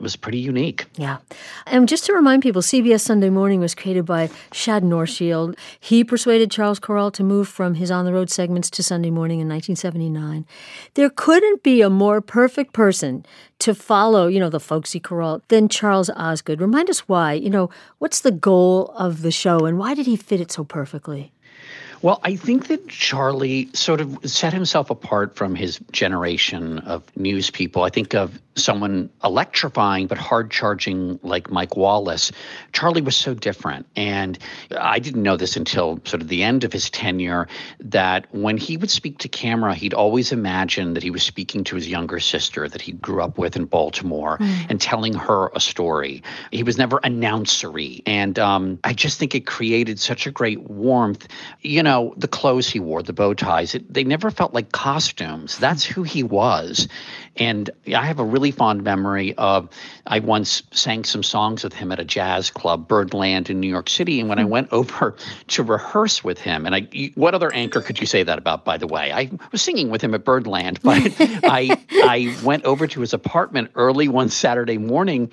was 0.00 0.16
pretty 0.16 0.38
unique. 0.38 0.86
Yeah. 0.96 1.18
And 1.66 1.88
just 1.88 2.04
to 2.06 2.12
remind 2.12 2.42
people, 2.42 2.62
CBS 2.62 3.00
Sunday 3.00 3.30
Morning 3.30 3.60
was 3.60 3.74
created 3.74 4.04
by 4.04 4.30
Shad 4.52 4.82
Northshield. 4.82 5.56
He 5.80 6.04
persuaded 6.04 6.50
Charles 6.50 6.80
Kuralt 6.80 7.14
to 7.14 7.24
move 7.24 7.48
from 7.48 7.74
his 7.74 7.90
on 7.90 8.04
the 8.04 8.12
road 8.12 8.30
segments 8.30 8.70
to 8.70 8.82
Sunday 8.82 9.10
Morning 9.10 9.40
in 9.40 9.48
1979. 9.48 10.46
There 10.94 11.10
couldn't 11.10 11.62
be 11.62 11.82
a 11.82 11.90
more 11.90 12.20
perfect 12.20 12.72
person 12.72 13.24
to 13.60 13.74
follow, 13.74 14.26
you 14.26 14.40
know, 14.40 14.50
the 14.50 14.60
folksy 14.60 15.00
Kuralt 15.00 15.42
than 15.48 15.68
Charles 15.68 16.10
Osgood. 16.10 16.60
Remind 16.60 16.90
us 16.90 17.08
why. 17.08 17.32
You 17.32 17.50
know, 17.50 17.70
what's 17.98 18.20
the 18.20 18.32
goal 18.32 18.92
of 18.96 19.22
the 19.22 19.30
show 19.30 19.64
and 19.66 19.78
why 19.78 19.94
did 19.94 20.06
he 20.06 20.16
fit 20.16 20.40
it 20.40 20.52
so 20.52 20.64
perfectly? 20.64 21.32
Well, 22.02 22.20
I 22.22 22.36
think 22.36 22.68
that 22.68 22.88
Charlie 22.88 23.68
sort 23.72 24.00
of 24.00 24.18
set 24.28 24.52
himself 24.52 24.90
apart 24.90 25.34
from 25.34 25.54
his 25.54 25.80
generation 25.92 26.78
of 26.80 27.04
news 27.16 27.50
people. 27.50 27.82
I 27.82 27.90
think 27.90 28.14
of 28.14 28.38
someone 28.56 29.10
electrifying 29.22 30.06
but 30.06 30.18
hard 30.18 30.50
charging 30.50 31.20
like 31.22 31.50
Mike 31.50 31.76
Wallace. 31.76 32.32
Charlie 32.72 33.02
was 33.02 33.16
so 33.16 33.34
different. 33.34 33.86
And 33.94 34.38
I 34.78 34.98
didn't 34.98 35.22
know 35.22 35.36
this 35.36 35.56
until 35.56 36.00
sort 36.04 36.22
of 36.22 36.28
the 36.28 36.42
end 36.42 36.64
of 36.64 36.72
his 36.72 36.90
tenure 36.90 37.48
that 37.80 38.26
when 38.34 38.56
he 38.56 38.76
would 38.76 38.90
speak 38.90 39.18
to 39.18 39.28
camera, 39.28 39.74
he'd 39.74 39.94
always 39.94 40.32
imagine 40.32 40.94
that 40.94 41.02
he 41.02 41.10
was 41.10 41.22
speaking 41.22 41.64
to 41.64 41.76
his 41.76 41.88
younger 41.88 42.18
sister 42.18 42.68
that 42.68 42.82
he 42.82 42.92
grew 42.92 43.22
up 43.22 43.38
with 43.38 43.56
in 43.56 43.66
Baltimore 43.66 44.38
mm. 44.38 44.66
and 44.68 44.80
telling 44.80 45.14
her 45.14 45.50
a 45.54 45.60
story. 45.60 46.22
He 46.50 46.62
was 46.62 46.78
never 46.78 46.98
announcery. 47.00 48.02
And 48.06 48.38
um, 48.38 48.78
I 48.84 48.92
just 48.92 49.18
think 49.18 49.34
it 49.34 49.46
created 49.46 50.00
such 50.00 50.26
a 50.26 50.30
great 50.30 50.62
warmth. 50.62 51.28
You 51.60 51.82
know, 51.82 52.14
the 52.16 52.28
clothes 52.28 52.68
he 52.68 52.80
wore, 52.80 53.02
the 53.02 53.12
bow 53.12 53.34
ties, 53.34 53.74
it, 53.74 53.92
they 53.92 54.04
never 54.04 54.30
felt 54.30 54.54
like 54.54 54.72
costumes. 54.72 55.58
That's 55.58 55.84
who 55.84 56.02
he 56.02 56.22
was. 56.22 56.88
And 57.36 57.68
I 57.94 58.06
have 58.06 58.18
a 58.18 58.24
really 58.24 58.45
fond 58.50 58.82
memory 58.82 59.34
of 59.38 59.68
I 60.06 60.18
once 60.20 60.62
sang 60.72 61.04
some 61.04 61.22
songs 61.22 61.64
with 61.64 61.72
him 61.72 61.92
at 61.92 61.98
a 61.98 62.04
jazz 62.04 62.50
club, 62.50 62.88
Birdland 62.88 63.50
in 63.50 63.60
New 63.60 63.68
York 63.68 63.88
City. 63.88 64.20
And 64.20 64.28
when 64.28 64.38
I 64.38 64.44
hmm. 64.44 64.50
went 64.50 64.72
over 64.72 65.16
to 65.48 65.62
rehearse 65.62 66.22
with 66.22 66.38
him, 66.38 66.66
and 66.66 66.74
I, 66.74 67.12
what 67.14 67.34
other 67.34 67.52
anchor 67.52 67.80
could 67.80 68.00
you 68.00 68.06
say 68.06 68.22
that 68.22 68.38
about, 68.38 68.64
by 68.64 68.76
the 68.76 68.86
way? 68.86 69.12
I 69.12 69.30
was 69.52 69.62
singing 69.62 69.90
with 69.90 70.02
him 70.02 70.14
at 70.14 70.24
Birdland, 70.24 70.80
but 70.84 71.00
I, 71.20 71.76
I 71.90 72.36
went 72.44 72.64
over 72.64 72.86
to 72.86 73.00
his 73.00 73.12
apartment 73.12 73.70
early 73.74 74.08
one 74.08 74.28
Saturday 74.28 74.78
morning 74.78 75.30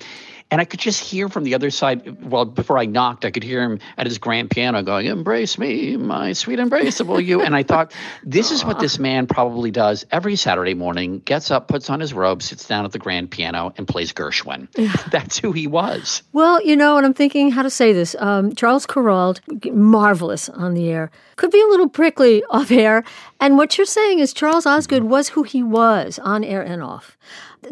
and 0.54 0.60
I 0.60 0.64
could 0.64 0.78
just 0.78 1.02
hear 1.02 1.28
from 1.28 1.42
the 1.42 1.56
other 1.56 1.68
side. 1.68 2.30
Well, 2.30 2.44
before 2.44 2.78
I 2.78 2.86
knocked, 2.86 3.24
I 3.24 3.32
could 3.32 3.42
hear 3.42 3.60
him 3.60 3.80
at 3.98 4.06
his 4.06 4.18
grand 4.18 4.52
piano 4.52 4.84
going, 4.84 5.06
Embrace 5.06 5.58
me, 5.58 5.96
my 5.96 6.32
sweet 6.32 6.60
embraceable 6.60 7.24
you. 7.24 7.42
And 7.42 7.56
I 7.56 7.64
thought, 7.64 7.92
this 8.22 8.52
is 8.52 8.64
what 8.64 8.78
this 8.78 8.96
man 9.00 9.26
probably 9.26 9.72
does 9.72 10.06
every 10.12 10.36
Saturday 10.36 10.74
morning 10.74 11.18
gets 11.24 11.50
up, 11.50 11.66
puts 11.66 11.90
on 11.90 11.98
his 11.98 12.14
robe, 12.14 12.40
sits 12.40 12.68
down 12.68 12.84
at 12.84 12.92
the 12.92 13.00
grand 13.00 13.32
piano, 13.32 13.74
and 13.76 13.88
plays 13.88 14.12
Gershwin. 14.12 14.68
That's 15.10 15.38
who 15.38 15.50
he 15.50 15.66
was. 15.66 16.22
Well, 16.32 16.62
you 16.62 16.76
know, 16.76 16.98
and 16.98 17.04
I'm 17.04 17.14
thinking 17.14 17.50
how 17.50 17.62
to 17.62 17.70
say 17.70 17.92
this. 17.92 18.14
Um, 18.20 18.54
Charles 18.54 18.86
Kuralt, 18.86 19.40
marvelous 19.74 20.48
on 20.50 20.74
the 20.74 20.88
air, 20.88 21.10
could 21.34 21.50
be 21.50 21.60
a 21.60 21.66
little 21.66 21.88
prickly 21.88 22.44
off 22.50 22.70
air. 22.70 23.02
And 23.40 23.58
what 23.58 23.76
you're 23.76 23.86
saying 23.86 24.20
is 24.20 24.32
Charles 24.32 24.66
Osgood 24.66 25.02
was 25.02 25.30
who 25.30 25.42
he 25.42 25.64
was 25.64 26.20
on 26.20 26.44
air 26.44 26.62
and 26.62 26.80
off. 26.80 27.16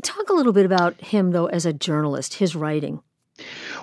Talk 0.02 0.31
a 0.31 0.33
little 0.33 0.52
bit 0.52 0.64
about 0.64 1.00
him, 1.00 1.33
though, 1.33 1.46
as 1.46 1.66
a 1.66 1.72
journalist, 1.72 2.35
his 2.35 2.57
writing. 2.57 3.02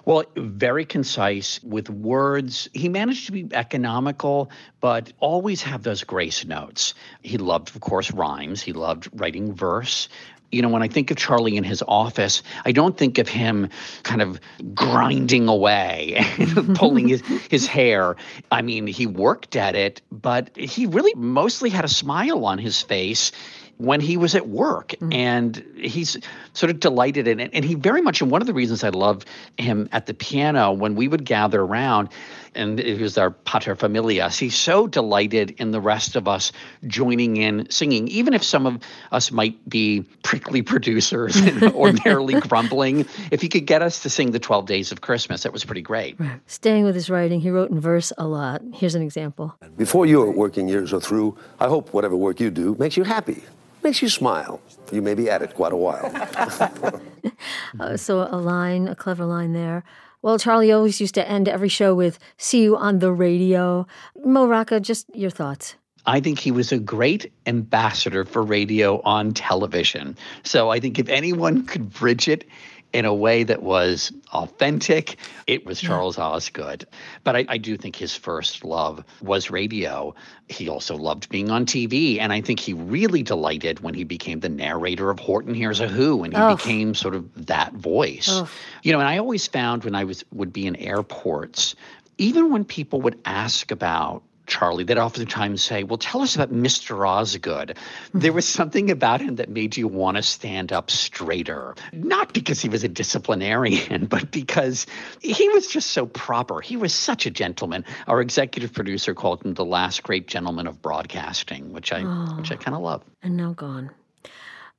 Well, 0.06 0.24
very 0.36 0.86
concise 0.86 1.62
with 1.63 1.89
words. 1.89 2.69
He 2.74 2.89
managed 2.89 3.26
to 3.28 3.32
be 3.32 3.48
economical, 3.52 4.50
but 4.80 5.12
always 5.19 5.62
have 5.63 5.84
those 5.84 6.04
grace 6.04 6.45
notes. 6.45 6.93
He 7.22 7.38
loved, 7.38 7.76
of 7.76 7.82
course, 7.82 8.12
rhymes. 8.12 8.62
He 8.62 8.74
loved 8.74 9.10
writing 9.13 9.54
verse. 9.54 10.08
You 10.52 10.63
know, 10.63 10.69
when 10.69 10.82
I 10.82 10.88
think 10.88 11.12
of 11.12 11.17
Charlie 11.17 11.58
in 11.58 11.63
his 11.63 11.84
office, 11.88 12.41
I 12.65 12.72
don't 12.72 12.98
think 12.98 13.19
of 13.19 13.28
him 13.28 13.69
kind 14.02 14.22
of 14.22 14.39
grinding 14.74 15.48
away 15.48 16.15
and 16.39 16.76
pulling 16.76 17.08
his, 17.08 17.22
his 17.52 17.67
hair. 17.67 18.15
I 18.52 18.63
mean, 18.63 18.88
he 18.88 19.06
worked 19.06 19.56
at 19.56 19.76
it, 19.76 20.02
but 20.12 20.56
he 20.58 20.88
really 20.88 21.13
mostly 21.15 21.69
had 21.69 21.86
a 21.86 21.89
smile 21.89 22.45
on 22.45 22.58
his 22.58 22.82
face 22.82 23.32
when 23.80 24.02
he 24.02 24.18
was 24.18 24.36
at 24.36 24.50
work 24.50 24.89
mm-hmm. 24.89 25.13
and 25.13 25.63
he's 25.78 26.18
sort 26.54 26.70
of 26.70 26.82
delighted 26.82 27.30
in 27.30 27.39
it. 27.39 27.50
And 27.54 27.63
he 27.63 27.76
very 27.76 28.02
much 28.02 28.22
and 28.22 28.30
one 28.30 28.42
of 28.42 28.48
the 28.48 28.54
reasons 28.54 28.84
i 28.84 28.89
loved 28.89 29.26
him 29.58 29.88
at 29.92 30.06
the 30.06 30.13
piano 30.13 30.72
when 30.74 30.96
we 30.96 31.08
would 31.08 31.24
gather 31.24 31.62
around 31.62 32.10
and 32.56 32.80
it 32.80 33.00
was 33.00 33.18
our 33.18 33.32
pater 33.32 33.76
familias 33.76 34.38
he's 34.38 34.56
so 34.56 34.86
delighted 34.86 35.52
in 35.52 35.72
the 35.72 35.80
rest 35.80 36.18
of 36.18 36.28
us 36.28 36.52
joining 36.88 37.38
in 37.38 37.70
singing 37.70 38.08
even 38.10 38.34
if 38.34 38.44
some 38.44 38.65
of 38.65 38.82
us 39.13 39.32
might 39.32 39.58
be 39.70 40.02
prickly 40.24 40.62
producers 40.62 41.36
and 41.39 41.63
ordinarily 41.74 42.34
grumbling. 42.42 43.06
If 43.32 43.42
he 43.42 43.48
could 43.48 43.65
get 43.65 43.82
us 43.82 44.02
to 44.04 44.10
sing 44.10 44.32
the 44.32 44.39
12 44.39 44.65
days 44.65 44.92
of 44.92 45.00
christmas 45.00 45.44
that 45.44 45.54
was 45.54 45.63
pretty 45.63 45.82
great. 45.82 46.20
Right. 46.20 46.42
staying 46.48 46.84
with 46.84 46.96
his 46.96 47.10
writing 47.10 47.39
he 47.39 47.50
wrote 47.50 47.72
in 47.72 47.80
verse 47.80 48.12
a 48.18 48.28
lot. 48.28 48.62
Here's 48.74 48.96
an 48.96 49.02
example. 49.02 49.56
Before 49.78 50.06
your 50.06 50.32
working 50.32 50.68
years 50.68 50.92
are 50.92 51.00
through 51.00 51.38
i 51.62 51.68
hope 51.68 51.94
whatever 51.94 52.18
work 52.18 52.42
you 52.42 52.52
do 52.52 52.76
makes 52.78 52.98
you 52.98 53.06
happy 53.06 53.42
makes 53.89 54.04
you 54.04 54.10
smile. 54.10 54.62
You 54.91 55.02
may 55.02 55.15
be 55.15 55.32
at 55.32 55.41
it 55.41 55.56
quite 55.56 55.73
a 55.73 55.75
while. 55.75 56.12
uh, 57.80 57.97
so, 57.97 58.28
a 58.30 58.38
line, 58.38 58.88
a 58.88 58.93
clever 58.93 59.25
line 59.25 59.54
there. 59.54 59.84
Well, 60.21 60.38
Charlie 60.38 60.71
always 60.71 61.02
used 61.02 61.15
to 61.15 61.28
end 61.28 61.49
every 61.49 61.69
show 61.69 61.95
with 61.95 62.19
"See 62.38 62.62
you 62.62 62.78
on 62.78 62.99
the 62.99 63.12
radio." 63.12 63.88
Mo 64.23 64.45
Rocca, 64.45 64.80
just 64.80 65.10
your 65.15 65.32
thoughts. 65.32 65.75
I 66.06 66.19
think 66.19 66.38
he 66.38 66.52
was 66.52 66.71
a 66.71 66.78
great 66.78 67.32
ambassador 67.47 68.25
for 68.25 68.43
radio 68.43 69.02
on 69.02 69.34
television. 69.34 70.15
So 70.43 70.69
I 70.69 70.80
think 70.80 70.99
if 70.99 71.10
anyone 71.10 71.65
could 71.65 71.89
bridge 71.89 72.28
it, 72.28 72.45
in 72.91 73.06
a 73.06 73.13
way 73.13 73.43
that 73.43 73.62
was 73.62 74.12
authentic. 74.34 75.17
It 75.45 75.65
was 75.65 75.80
Charles 75.80 76.17
Osgood. 76.17 76.88
But 77.23 77.36
I, 77.36 77.45
I, 77.47 77.58
do 77.58 77.78
think 77.78 77.95
his 77.95 78.15
first 78.15 78.63
love 78.63 79.04
was 79.21 79.52
radio. 79.52 80.15
He 80.47 80.69
also 80.69 80.95
loved 80.95 81.30
being 81.30 81.52
on 81.52 81.65
TV. 81.65 82.19
And 82.19 82.34
I 82.34 82.41
think 82.41 82.60
he 82.60 82.73
really 82.73 83.21
delighted 83.21 83.82
when 83.82 83.93
he 83.93 84.04
became 84.04 84.39
the 84.39 84.49
narrator 84.49 85.12
of 85.12 85.19
Horton 85.19 85.54
Hears 85.54 85.80
a 85.80 85.88
Who 85.88 86.23
and 86.23 86.34
he 86.34 86.39
oh. 86.39 86.56
became 86.56 86.95
sort 86.95 87.13
of 87.13 87.45
that 87.45 87.73
voice. 87.73 88.30
Oh. 88.32 88.49
You 88.82 88.93
know, 88.93 88.99
and 88.99 89.08
I 89.08 89.19
always 89.19 89.45
found 89.45 89.84
when 89.84 89.93
I 89.93 90.04
was 90.04 90.23
would 90.32 90.52
be 90.52 90.65
in 90.65 90.75
airports, 90.75 91.75
even 92.17 92.52
when 92.52 92.65
people 92.65 93.02
would 93.02 93.19
ask 93.25 93.71
about 93.71 94.23
Charlie 94.50 94.84
that 94.86 94.98
oftentimes 94.98 95.64
say, 95.64 95.84
Well, 95.84 95.98
tell 95.98 96.22
us 96.22 96.36
about 96.36 96.52
Mr. 96.52 97.08
Osgood. 97.08 97.78
Mm-hmm. 97.78 98.20
There 98.20 98.34
was 98.34 98.48
something 98.48 98.92
about 98.92 99.22
him 99.22 99.36
that 99.38 99.50
made 99.50 99.78
you 99.78 99.88
want 99.88 100.18
to 100.18 100.24
stand 100.24 100.74
up 100.74 100.92
straighter. 100.92 101.76
Not 101.94 102.34
because 102.34 102.60
he 102.60 102.68
was 102.68 102.84
a 102.84 102.90
disciplinarian, 102.90 104.06
but 104.10 104.32
because 104.32 104.86
he 105.22 105.48
was 105.50 105.68
just 105.68 105.92
so 105.92 106.06
proper. 106.06 106.60
He 106.60 106.76
was 106.76 106.94
such 106.94 107.26
a 107.26 107.32
gentleman. 107.32 107.86
Our 108.08 108.22
executive 108.22 108.74
producer 108.74 109.14
called 109.14 109.46
him 109.46 109.54
the 109.54 109.66
last 109.66 110.04
great 110.04 110.28
gentleman 110.28 110.68
of 110.68 110.82
broadcasting, 110.82 111.72
which 111.72 111.94
I 111.94 112.04
oh, 112.04 112.36
which 112.38 112.52
I 112.52 112.56
kind 112.56 112.76
of 112.76 112.82
love. 112.82 113.04
And 113.22 113.38
now 113.38 113.54
gone. 113.54 113.92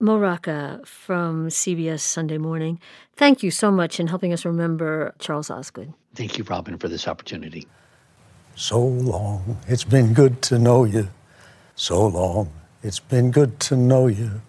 Mo 0.02 0.18
Rocca 0.18 0.80
from 0.86 1.48
CBS 1.48 2.00
Sunday 2.00 2.38
Morning. 2.38 2.80
Thank 3.16 3.42
you 3.42 3.50
so 3.50 3.70
much 3.70 4.00
in 4.00 4.06
helping 4.06 4.32
us 4.32 4.46
remember 4.46 5.14
Charles 5.18 5.50
Osgood. 5.50 5.92
Thank 6.14 6.38
you, 6.38 6.44
Robin, 6.44 6.78
for 6.78 6.88
this 6.88 7.06
opportunity. 7.06 7.68
So 8.60 8.78
long, 8.78 9.56
it's 9.66 9.84
been 9.84 10.12
good 10.12 10.42
to 10.42 10.58
know 10.58 10.84
you. 10.84 11.08
So 11.76 12.06
long, 12.06 12.50
it's 12.82 13.00
been 13.00 13.30
good 13.30 13.58
to 13.60 13.74
know 13.74 14.06
you. 14.06 14.42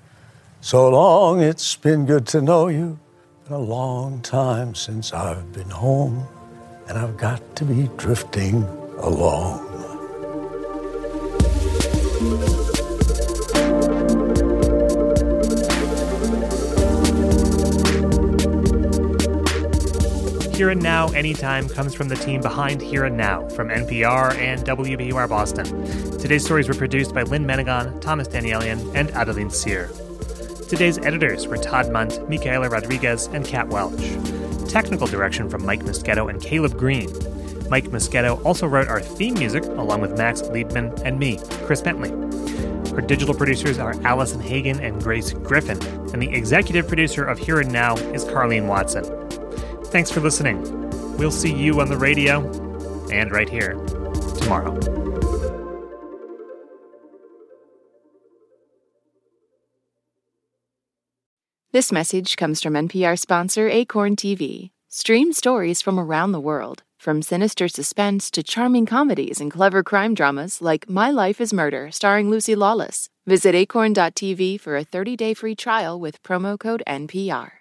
So 0.60 0.90
long, 0.90 1.40
it's 1.40 1.78
been 1.78 2.06
good 2.06 2.28
to 2.28 2.42
know 2.42 2.68
you. 2.68 3.00
Been 3.46 3.54
a 3.54 3.58
long 3.58 4.20
time 4.20 4.76
since 4.76 5.14
I've 5.14 5.54
been 5.54 5.70
home, 5.70 6.28
and 6.90 6.98
I've 6.98 7.16
got 7.16 7.56
to 7.56 7.64
be 7.64 7.90
drifting 7.96 8.64
along. 8.98 9.70
Here 20.62 20.70
and 20.70 20.84
Now 20.84 21.08
Anytime 21.08 21.68
comes 21.68 21.96
from 21.96 22.08
the 22.08 22.16
team 22.16 22.40
behind 22.40 22.84
Here 22.84 23.06
and 23.06 23.18
Now 23.18 23.50
from 23.50 23.70
NPR 23.70 24.36
and 24.36 24.64
WBUR 24.64 25.28
Boston. 25.28 25.66
Today's 26.20 26.46
stories 26.46 26.68
were 26.68 26.76
produced 26.76 27.16
by 27.16 27.24
Lynn 27.24 27.46
Menegon, 27.46 28.00
Thomas 28.00 28.28
Danielian, 28.28 28.94
and 28.94 29.10
Adeline 29.10 29.50
Sear. 29.50 29.90
Today's 30.70 31.00
editors 31.00 31.48
were 31.48 31.58
Todd 31.58 31.92
Mundt, 31.92 32.30
Michaela 32.30 32.70
Rodriguez, 32.70 33.26
and 33.34 33.44
Kat 33.44 33.70
Welch. 33.70 34.00
Technical 34.70 35.08
direction 35.08 35.50
from 35.50 35.66
Mike 35.66 35.82
Moschetto 35.82 36.30
and 36.30 36.40
Caleb 36.40 36.78
Green. 36.78 37.10
Mike 37.68 37.86
Moschetto 37.86 38.46
also 38.46 38.68
wrote 38.68 38.88
our 38.88 39.02
theme 39.02 39.34
music 39.34 39.64
along 39.64 40.02
with 40.02 40.16
Max 40.16 40.44
Liebman 40.44 41.02
and 41.04 41.18
me, 41.18 41.40
Chris 41.66 41.82
Bentley. 41.82 42.12
Our 42.94 43.02
digital 43.02 43.34
producers 43.34 43.80
are 43.80 43.96
Allison 44.04 44.40
Hagen 44.40 44.80
and 44.80 45.02
Grace 45.02 45.34
Griffin, 45.34 45.82
and 46.14 46.22
the 46.22 46.30
executive 46.30 46.88
producer 46.88 47.26
of 47.26 47.40
Here 47.40 47.62
and 47.62 47.72
Now 47.72 47.96
is 48.14 48.26
Carleen 48.26 48.68
Watson. 48.68 49.31
Thanks 49.92 50.10
for 50.10 50.22
listening. 50.22 50.62
We'll 51.18 51.32
see 51.32 51.54
you 51.54 51.82
on 51.82 51.90
the 51.90 51.98
radio 51.98 52.50
and 53.12 53.30
right 53.30 53.50
here 53.50 53.74
tomorrow. 54.40 54.80
This 61.74 61.92
message 61.92 62.38
comes 62.38 62.62
from 62.62 62.74
NPR 62.74 63.20
sponsor 63.20 63.70
Acorn 63.70 64.16
TV. 64.16 64.72
Stream 64.88 65.34
stories 65.34 65.82
from 65.82 66.00
around 66.00 66.32
the 66.32 66.40
world, 66.40 66.84
from 66.98 67.22
sinister 67.22 67.68
suspense 67.68 68.32
to 68.32 68.44
charming 68.44 68.86
comedies 68.86 69.40
and 69.40 69.52
clever 69.52 69.84
crime 69.84 70.14
dramas 70.14 70.62
like 70.62 70.90
My 70.90 71.12
Life 71.12 71.40
is 71.40 71.54
Murder, 71.54 71.92
starring 71.92 72.30
Lucy 72.30 72.56
Lawless. 72.56 73.10
Visit 73.26 73.56
acorn.tv 73.56 74.60
for 74.60 74.76
a 74.76 74.84
30 74.84 75.16
day 75.16 75.34
free 75.34 75.56
trial 75.56 76.00
with 76.00 76.24
promo 76.24 76.58
code 76.60 76.84
NPR. 76.88 77.61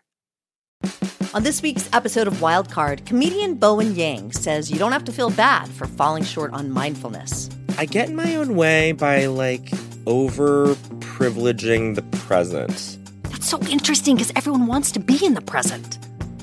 On 1.33 1.43
this 1.43 1.61
week's 1.61 1.89
episode 1.93 2.27
of 2.27 2.33
Wildcard, 2.35 3.05
comedian 3.05 3.55
Bowen 3.55 3.95
Yang 3.95 4.33
says 4.33 4.69
you 4.69 4.77
don't 4.77 4.91
have 4.91 5.05
to 5.05 5.13
feel 5.13 5.29
bad 5.29 5.69
for 5.69 5.87
falling 5.87 6.25
short 6.25 6.51
on 6.51 6.69
mindfulness. 6.69 7.49
I 7.77 7.85
get 7.85 8.09
in 8.09 8.17
my 8.17 8.35
own 8.35 8.57
way 8.57 8.91
by 8.91 9.27
like 9.27 9.71
over 10.05 10.75
privileging 10.99 11.95
the 11.95 12.01
present. 12.17 12.97
That's 13.23 13.47
so 13.47 13.61
interesting 13.67 14.17
because 14.17 14.33
everyone 14.35 14.67
wants 14.67 14.91
to 14.91 14.99
be 14.99 15.25
in 15.25 15.33
the 15.33 15.41
present. 15.41 15.99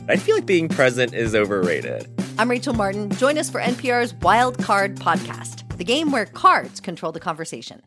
I 0.08 0.16
feel 0.16 0.36
like 0.36 0.46
being 0.46 0.70
present 0.70 1.12
is 1.12 1.34
overrated. 1.34 2.08
I'm 2.38 2.48
Rachel 2.48 2.72
Martin. 2.72 3.10
Join 3.10 3.36
us 3.36 3.50
for 3.50 3.60
NPR's 3.60 4.14
Wildcard 4.14 4.96
podcast, 5.00 5.68
the 5.76 5.84
game 5.84 6.12
where 6.12 6.24
cards 6.24 6.80
control 6.80 7.12
the 7.12 7.20
conversation. 7.20 7.82